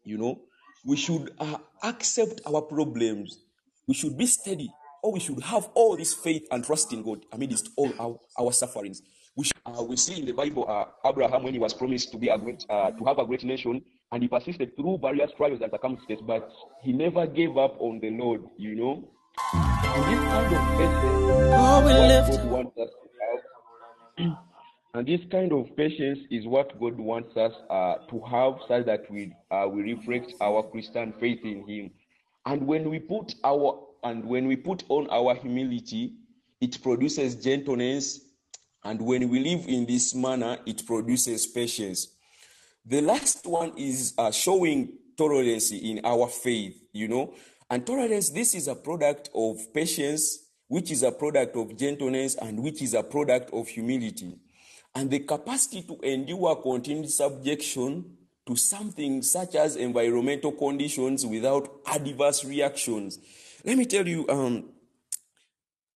[0.03, 0.41] You know,
[0.85, 3.39] we should uh, accept our problems.
[3.87, 4.69] We should be steady,
[5.01, 8.51] or we should have all this faith and trust in God amidst all our, our
[8.51, 9.01] sufferings.
[9.37, 12.17] We, should, uh, we see in the Bible uh, Abraham when he was promised to
[12.17, 15.61] be a great, uh, to have a great nation, and he persisted through various trials
[15.61, 18.41] and circumstances, but he never gave up on the Lord.
[18.57, 19.09] You know,
[19.53, 24.37] and this kind of patience Oh, we is what lift God wants us to have.
[24.93, 29.11] And this kind of patience is what God wants us uh, to have, so that
[29.11, 31.91] we uh, we reflect our Christian faith in Him.
[32.47, 36.13] And when we put our and when we put on our humility,
[36.59, 38.21] it produces gentleness.
[38.87, 42.07] And when we live in this manner, it produces patience.
[42.85, 47.33] The last one is uh, showing tolerance in our faith, you know.
[47.69, 52.63] And tolerance, this is a product of patience, which is a product of gentleness, and
[52.63, 54.37] which is a product of humility.
[54.95, 58.15] And the capacity to endure continued subjection
[58.45, 63.19] to something such as environmental conditions without adverse reactions.
[63.65, 64.69] Let me tell you, um,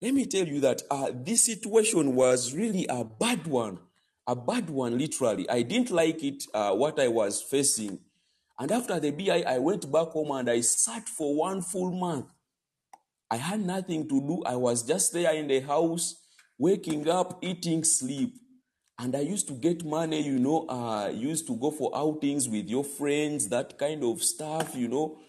[0.01, 3.77] let me tell you that uh, this situation was really a bad one,
[4.25, 5.47] a bad one, literally.
[5.47, 7.99] I didn't like it, uh, what I was facing.
[8.57, 12.25] And after the BI, I went back home and I sat for one full month.
[13.29, 14.43] I had nothing to do.
[14.45, 16.15] I was just there in the house,
[16.57, 18.33] waking up, eating, sleep.
[18.99, 22.69] And I used to get money, you know, uh, used to go for outings with
[22.69, 25.19] your friends, that kind of stuff, you know.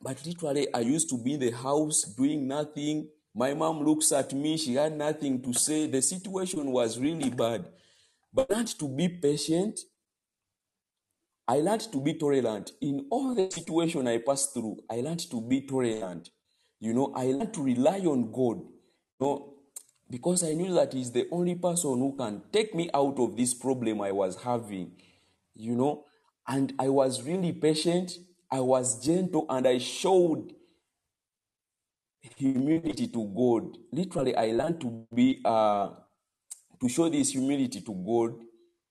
[0.00, 3.08] But literally, I used to be in the house doing nothing.
[3.38, 5.86] My mom looks at me, she had nothing to say.
[5.86, 7.66] The situation was really bad.
[8.34, 9.78] But I learned to be patient.
[11.46, 12.72] I learned to be tolerant.
[12.80, 16.30] In all the situation I passed through, I learned to be tolerant.
[16.80, 18.58] You know, I learned to rely on God.
[18.58, 19.54] You know,
[20.10, 23.54] because I knew that He's the only person who can take me out of this
[23.54, 24.96] problem I was having.
[25.54, 26.06] You know,
[26.48, 28.18] And I was really patient,
[28.50, 30.54] I was gentle, and I showed
[32.36, 33.76] humility to God.
[33.92, 35.90] Literally, I learned to be uh,
[36.80, 38.34] to show this humility to God,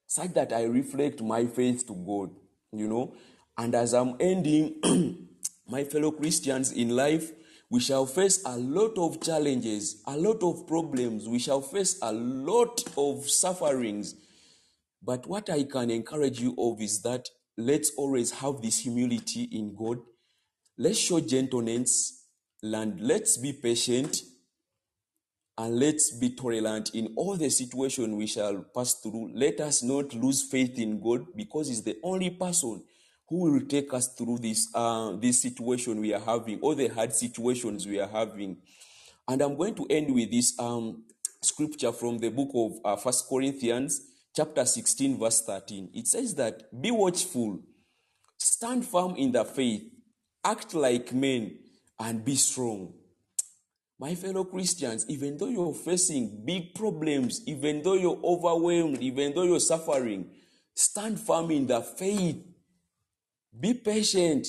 [0.05, 2.31] such that I reflect my faith to God.
[2.71, 3.13] You know,
[3.57, 4.75] and as I'm ending,
[5.67, 7.31] my fellow Christians in life,
[7.69, 11.27] we shall face a lot of challenges, a lot of problems.
[11.27, 14.15] We shall face a lot of sufferings.
[15.03, 17.27] But what I can encourage you of is that
[17.57, 19.99] let's always have this humility in God.
[20.77, 22.16] Let's show gentleness
[22.63, 24.21] and let's be patient
[25.57, 29.31] and let's be tolerant in all the situation we shall pass through.
[29.33, 32.83] Let us not lose faith in God because He's the only person
[33.27, 37.13] who will take us through this uh, this situation we are having, all the hard
[37.13, 38.57] situations we are having.
[39.27, 41.03] And I'm going to end with this um,
[41.41, 44.01] scripture from the book of uh, First Corinthians,
[44.35, 45.89] chapter 16, verse 13.
[45.93, 47.59] It says that be watchful,
[48.37, 49.83] stand firm in the faith,
[50.45, 51.57] act like men,
[51.99, 52.93] and be strong.
[53.99, 59.43] My fellow Christians, even though you're facing big problems, even though you're overwhelmed, even though
[59.43, 60.29] you're suffering,
[60.75, 62.43] stand firm in the faith.
[63.59, 64.45] Be patient,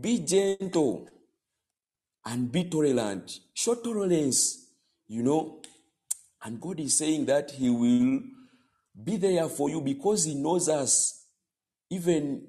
[0.00, 1.08] be gentle,
[2.24, 3.38] and be tolerant.
[3.52, 4.66] Show tolerance,
[5.06, 5.60] you know.
[6.42, 8.20] And God is saying that He will
[9.04, 11.26] be there for you because He knows us.
[11.88, 12.44] Even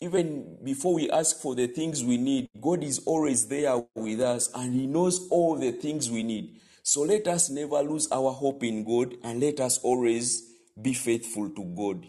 [0.00, 4.50] even before we ask for the things we need, God is always there with us
[4.54, 6.60] and He knows all the things we need.
[6.82, 11.50] So let us never lose our hope in God and let us always be faithful
[11.50, 12.06] to God.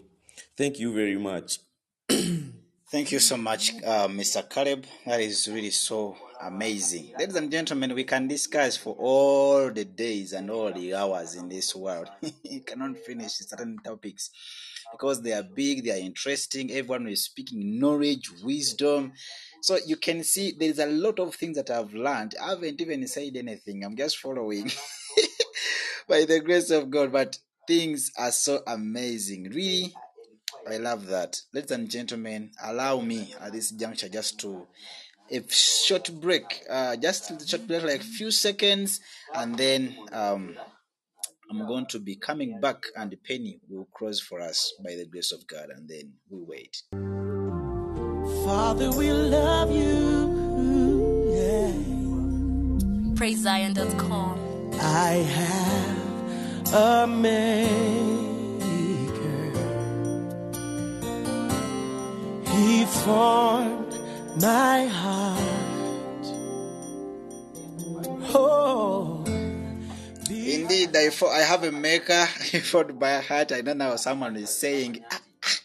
[0.56, 1.58] Thank you very much.
[2.90, 4.48] Thank you so much, uh, Mr.
[4.48, 4.84] Caleb.
[5.04, 7.12] That is really so amazing.
[7.18, 11.48] Ladies and gentlemen, we can discuss for all the days and all the hours in
[11.48, 12.08] this world.
[12.42, 14.30] you cannot finish certain topics
[14.92, 16.70] because they are big, they are interesting.
[16.70, 19.12] Everyone is speaking knowledge, wisdom.
[19.60, 22.34] So you can see there's a lot of things that I've learned.
[22.42, 23.84] I haven't even said anything.
[23.84, 24.70] I'm just following
[26.08, 27.12] by the grace of God.
[27.12, 29.50] But things are so amazing.
[29.50, 29.94] Really,
[30.68, 31.40] I love that.
[31.52, 34.66] Ladies and gentlemen, allow me at this juncture just to
[35.30, 39.00] a short break, uh, just a short break, like few seconds,
[39.34, 40.56] and then um,
[41.50, 45.06] I'm going to be coming back, and the Penny will cross for us by the
[45.06, 46.82] grace of God, and then we wait.
[48.44, 50.36] Father, we love you.
[51.32, 51.72] Yeah.
[53.14, 54.72] PraiseZion.com.
[54.80, 57.68] I have a maker.
[62.52, 63.94] He formed
[64.40, 65.44] my heart.
[68.34, 68.67] Oh,
[70.68, 72.26] Indeed, I, fo- I have a maker.
[72.62, 73.52] Fought by heart.
[73.52, 75.02] I don't know how someone is saying.
[75.10, 75.60] "Ah, ah."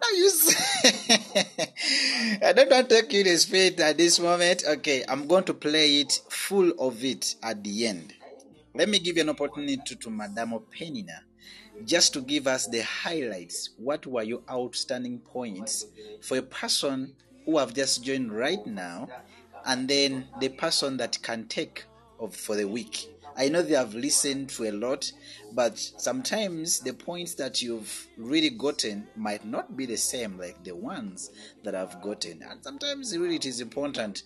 [0.00, 4.62] Now you say, I don't want to kill his faith at this moment.
[4.66, 8.14] Okay, I'm going to play it full of it at the end.
[8.74, 11.18] Let me give you an opportunity to, to Madame Penina
[11.84, 13.68] just to give us the highlights.
[13.76, 15.84] What were your outstanding points
[16.22, 17.12] for a person
[17.44, 19.10] who have just joined right now,
[19.66, 21.84] and then the person that can take
[22.18, 23.10] of for the week?
[23.38, 25.12] I know they have listened to a lot,
[25.52, 30.74] but sometimes the points that you've really gotten might not be the same like the
[30.74, 31.30] ones
[31.62, 32.42] that I've gotten.
[32.42, 34.24] And sometimes really it is important.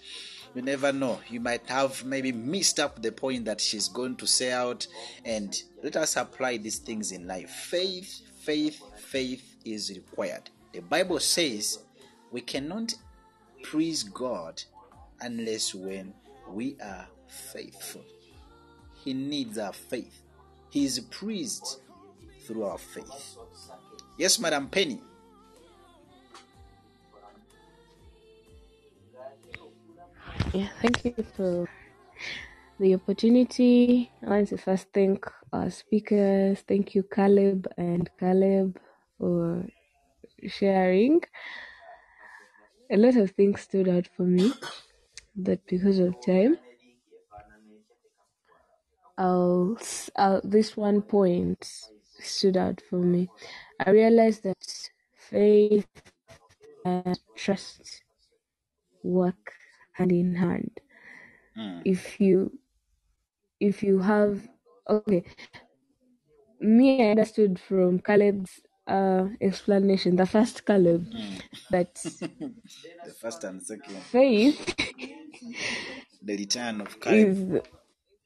[0.55, 1.21] You never know.
[1.29, 4.87] You might have maybe missed up the point that she's going to say out.
[5.27, 7.51] And let us apply these things in life.
[7.51, 10.49] Faith, faith, faith is required.
[10.73, 11.81] The Bible says
[12.31, 12.95] we cannot
[13.63, 14.63] praise God
[15.21, 16.15] unless when
[16.49, 18.03] we are faithful.
[19.05, 20.23] He needs our faith.
[20.71, 21.79] He is praised
[22.47, 23.37] through our faith.
[24.19, 25.01] Yes, Madam Penny.
[30.53, 31.69] Yeah, thank you for
[32.79, 34.11] the opportunity.
[34.27, 36.61] I want to first thank our speakers.
[36.69, 38.79] Thank you, Caleb and Caleb,
[39.19, 39.67] for
[40.47, 41.21] sharing.
[42.91, 44.53] A lot of things stood out for me,
[45.37, 46.59] but because of time,
[49.19, 51.69] Uh, this one point
[52.21, 53.29] stood out for me.
[53.81, 55.87] I realized that faith
[56.85, 58.03] and trust
[59.03, 59.53] work
[59.93, 60.81] hand in hand.
[61.55, 61.81] Hmm.
[61.85, 62.59] If you
[63.61, 64.49] if you have
[64.89, 65.25] okay,
[66.61, 71.37] me I understood from Caleb's uh explanation, the first Caleb, hmm.
[71.71, 71.95] that
[73.05, 74.75] The first and second, faith
[76.23, 77.29] the return of Caleb.
[77.29, 77.61] is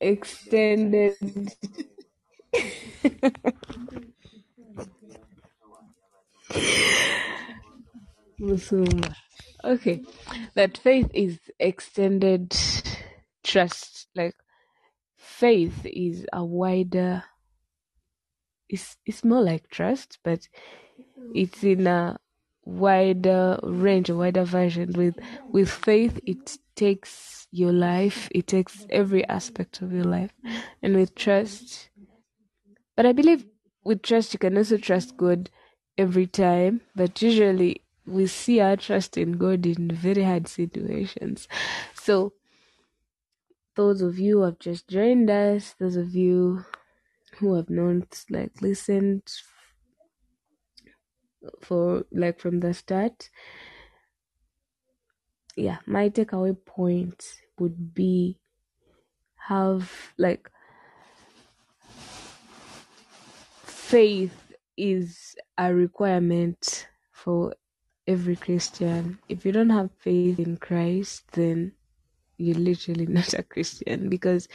[0.01, 1.15] extended
[9.65, 10.03] Okay,
[10.55, 12.57] that faith is extended
[13.43, 14.09] trust.
[14.15, 14.37] Like
[15.17, 17.25] faith is a wider.
[18.69, 20.49] It's it's more like trust, but
[21.35, 22.19] it's in a
[22.67, 24.93] wider range, a wider version.
[24.95, 25.19] With
[25.51, 30.33] with faith, it takes your life, it takes every aspect of your life,
[30.83, 31.91] and with trust.
[32.97, 33.47] But I believe
[33.85, 35.51] with trust, you can also trust God
[35.99, 41.49] every time, but usually we see our trust in God in very hard situations.
[41.95, 42.35] So,
[43.77, 46.65] those of you who have just joined us, those of you
[47.39, 49.23] who have not like listened
[51.61, 53.31] for like from the start,
[55.57, 57.25] yeah, my takeaway point
[57.59, 58.39] would be
[59.49, 60.51] have like
[63.65, 67.55] faith is a requirement for
[68.07, 69.19] every Christian.
[69.29, 71.73] If you don't have faith in Christ, then
[72.37, 74.49] you're literally not a Christian because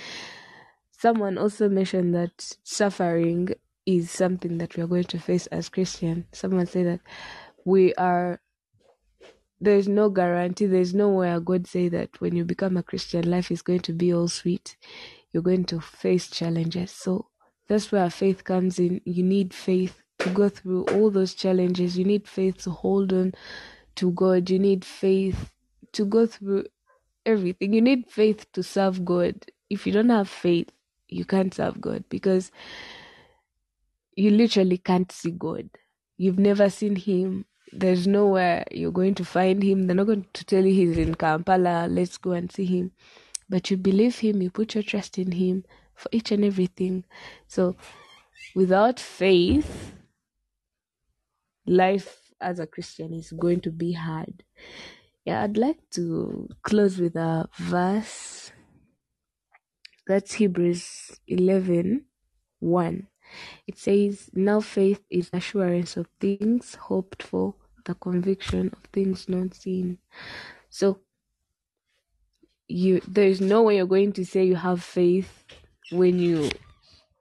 [0.91, 3.49] someone also mentioned that suffering
[3.85, 6.25] is something that we are going to face as Christian.
[6.31, 6.99] Someone said that
[7.65, 8.39] we are
[9.63, 13.61] there's no guarantee, there's nowhere God say that when you become a Christian, life is
[13.61, 14.75] going to be all sweet.
[15.31, 16.91] You're going to face challenges.
[16.91, 17.27] So
[17.67, 19.01] that's where faith comes in.
[19.05, 21.95] You need faith to go through all those challenges.
[21.95, 23.33] You need faith to hold on
[23.95, 24.49] to God.
[24.49, 25.51] You need faith
[25.93, 26.65] to go through
[27.25, 27.73] everything.
[27.73, 29.45] You need faith to serve God.
[29.69, 30.69] If you don't have faith,
[31.07, 32.51] you can't serve God because
[34.15, 35.69] you literally can't see God.
[36.17, 37.45] You've never seen Him.
[37.71, 39.87] There's nowhere you're going to find Him.
[39.87, 41.87] They're not going to tell you He's in Kampala.
[41.89, 42.91] Let's go and see Him.
[43.49, 45.63] But you believe Him, you put your trust in Him
[45.95, 47.05] for each and everything.
[47.47, 47.75] So,
[48.55, 49.93] without faith,
[51.65, 54.43] life as a Christian is going to be hard.
[55.25, 58.51] Yeah, I'd like to close with a verse.
[60.07, 62.05] That's Hebrews 11
[62.59, 63.07] 1.
[63.67, 67.55] It says, Now faith is assurance of things hoped for,
[67.85, 69.97] the conviction of things not seen.
[70.69, 70.99] So,
[72.71, 75.45] you there's no way you're going to say you have faith
[75.91, 76.49] when you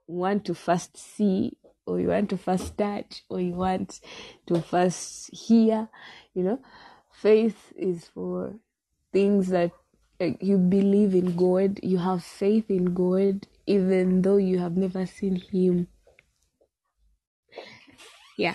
[0.06, 1.56] want to first see
[1.86, 4.00] or you want to first touch or you want
[4.46, 5.88] to first hear
[6.34, 6.60] you know
[7.10, 8.54] faith is for
[9.12, 9.72] things that
[10.40, 15.36] you believe in god you have faith in god even though you have never seen
[15.36, 15.88] him
[18.40, 18.54] yeah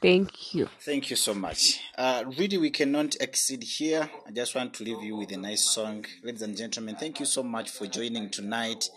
[0.00, 1.80] thank you Thank you so much.
[1.98, 4.08] Uh, really, we cannot exceed here.
[4.26, 6.06] I just want to leave you with a nice song.
[6.22, 8.88] Ladies and gentlemen, thank you so much for joining tonight.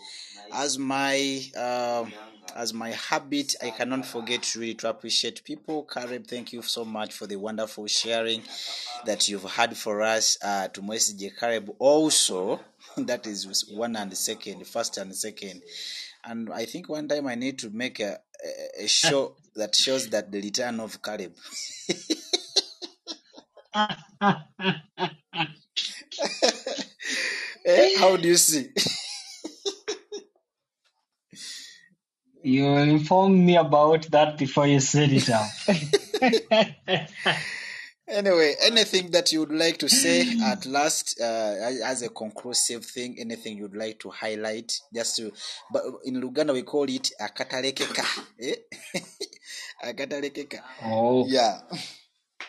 [0.52, 2.06] As my uh,
[2.54, 5.82] as my habit, I cannot forget really to appreciate people.
[5.82, 8.42] Caleb, thank you so much for the wonderful sharing
[9.04, 10.38] that you've had for us.
[10.42, 11.32] Uh, to Moise J.
[11.38, 12.60] Caleb also,
[12.96, 15.62] that is one and second, first and second.
[16.24, 18.18] And I think one time I need to make a,
[18.78, 21.34] a, a show that shows that the return of Caleb.
[27.64, 28.68] Eh, How do you see?
[32.42, 35.48] You informed me about that before you said it out.
[38.10, 43.16] Anyway, anything that you would like to say at last, uh, as- a conclusive thing,
[43.20, 45.30] anything you'd like to highlight, just to,
[45.72, 48.04] but in Luganda we call it akatalekeka,
[48.42, 48.54] eh?
[49.84, 50.60] akatalekeka.
[50.84, 51.60] oh, Yeah,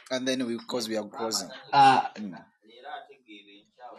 [0.10, 1.50] and then we, because we are closing.
[1.72, 2.44] uh, Mm.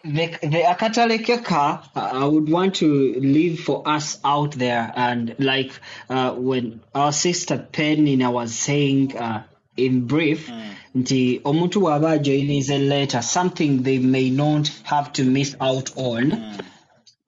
[0.05, 5.70] the the Akatalekeka, uh, I would want to leave for us out there, and like
[6.10, 9.44] uh, when our sister Penina was saying uh,
[9.76, 10.70] in brief, hmm.
[10.94, 16.30] nti omuntu bw'aba ajoyiniza letter, something they may not have to miss out on.
[16.30, 16.60] Hmm.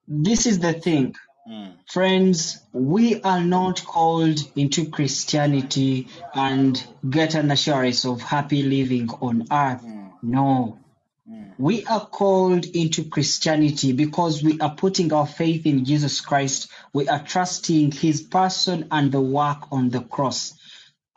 [0.07, 1.15] This is the thing.
[1.47, 1.73] Mm.
[1.87, 9.47] Friends, we are not called into Christianity and get an assurance of happy living on
[9.51, 9.81] earth.
[9.81, 10.07] Hmm.
[10.23, 10.79] No.
[11.57, 16.69] We are called into Christianity because we are putting our faith in Jesus Christ.
[16.91, 20.53] We are trusting his person and the work on the cross.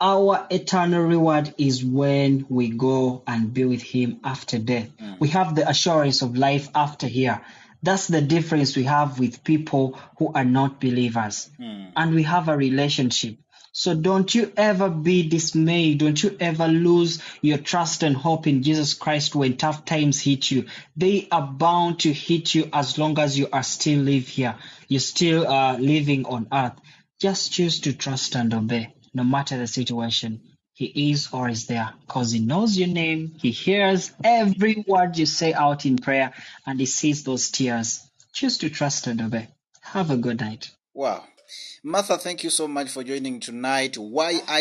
[0.01, 4.89] Our eternal reward is when we go and be with him after death.
[5.19, 7.41] We have the assurance of life after here.
[7.83, 11.49] That's the difference we have with people who are not believers.
[11.95, 13.37] And we have a relationship.
[13.71, 15.99] So don't you ever be dismayed.
[15.99, 20.49] Don't you ever lose your trust and hope in Jesus Christ when tough times hit
[20.49, 20.65] you.
[20.95, 24.55] They are bound to hit you as long as you are still live here.
[24.87, 26.73] You're still uh, living on earth.
[27.19, 28.93] Just choose to trust and obey.
[29.13, 30.41] No matter the situation.
[30.73, 33.33] He is or is there because he knows your name.
[33.37, 36.33] He hears every word you say out in prayer
[36.65, 37.99] and he sees those tears.
[38.31, 39.49] Choose to trust and obey.
[39.81, 40.71] Have a good night.
[40.93, 41.25] Wow.
[41.83, 43.93] Martha, thank you so much for joining tonight.
[43.93, 44.55] YIDCMIJK.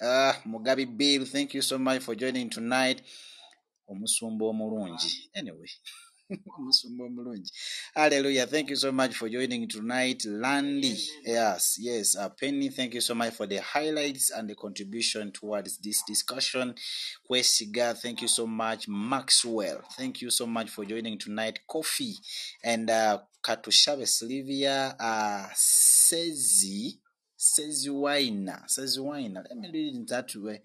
[0.00, 3.02] Uh, Mugabe Bill, thank you so much for joining tonight.
[5.34, 5.66] Anyway.
[6.58, 7.50] Omusumba omulungi.
[7.94, 8.46] Hallelujah.
[8.46, 10.24] Thank you so much for joining tonight.
[10.26, 10.96] Landy.
[11.24, 12.16] Yes, yes.
[12.16, 16.74] Uh, Penny, thank you so much for the highlights and the contribution towards this discussion.
[17.30, 18.88] Kwesiga, thank you so much.
[18.88, 21.60] Maxwell, thank you so much for joining tonight.
[21.66, 22.14] coffee
[22.62, 26.98] and uh, Katushabe Sylvia uh, Sezi.
[27.38, 28.64] Sezi Wina.
[28.66, 29.44] Sezi Wina.
[29.48, 30.60] Let me read it that way.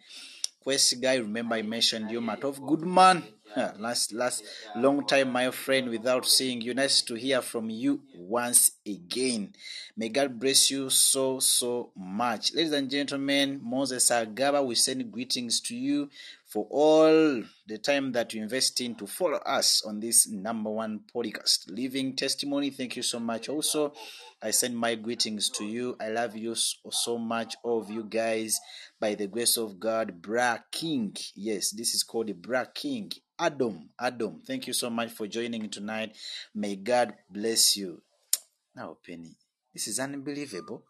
[0.64, 3.22] Quest guy, remember I mentioned you, Matov Goodman.
[3.56, 4.44] Yeah, last last
[4.76, 6.74] long time, my friend, without seeing you.
[6.74, 9.54] Nice to hear from you once again.
[9.96, 12.54] May God bless you so so much.
[12.56, 16.10] Ladies and gentlemen, Moses Agaba, we send greetings to you
[16.48, 21.02] for all the time that you invest in to follow us on this number one
[21.14, 21.70] podcast.
[21.70, 22.72] Living testimony.
[22.72, 23.50] Thank you so much.
[23.50, 23.94] Also,
[24.42, 25.96] I send my greetings to you.
[26.02, 28.60] I love you so, so much, all of you guys
[29.00, 31.16] by the grace of God, Bra King.
[31.36, 33.12] Yes, this is called the Bra King.
[33.44, 36.16] Adam, Adam, thank you so much for joining tonight.
[36.56, 38.02] May God bless you.
[38.76, 39.36] Now, Penny,
[39.74, 40.86] this is unbelievable.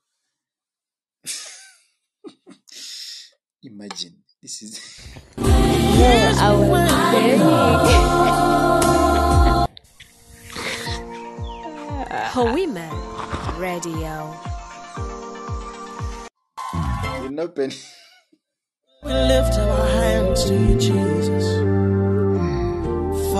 [3.63, 4.79] Imagine, this is.
[5.35, 7.39] Yeah, I was very.
[12.37, 12.87] Hoima
[13.57, 14.31] Radio.
[17.23, 17.75] you know, Penny.
[19.03, 21.82] We lift our hands to you, Jesus.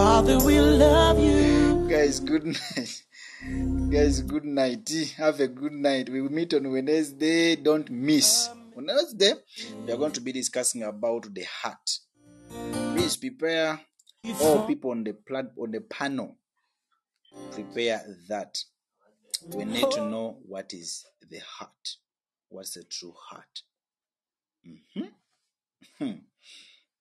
[0.03, 1.88] Father, we love you.
[1.89, 3.03] Guys, good night.
[3.89, 4.89] Guys, good night.
[5.15, 6.09] Have a good night.
[6.09, 7.55] We will meet on Wednesday.
[7.55, 8.49] Don't miss.
[8.75, 9.31] On Wednesday,
[9.85, 11.99] we are going to be discussing about the heart.
[12.93, 13.80] Please prepare
[14.41, 16.35] all people on the plat- on the panel.
[17.51, 18.57] Prepare that.
[19.55, 21.95] We need to know what is the heart.
[22.49, 23.61] What's the true heart?
[24.67, 25.11] Mhm.
[25.97, 26.11] Hmm.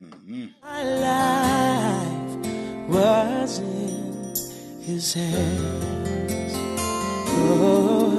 [0.03, 0.51] Mhm.
[0.63, 2.62] My life
[2.93, 4.35] was in
[4.83, 6.55] his hands.
[7.35, 8.12] Oh,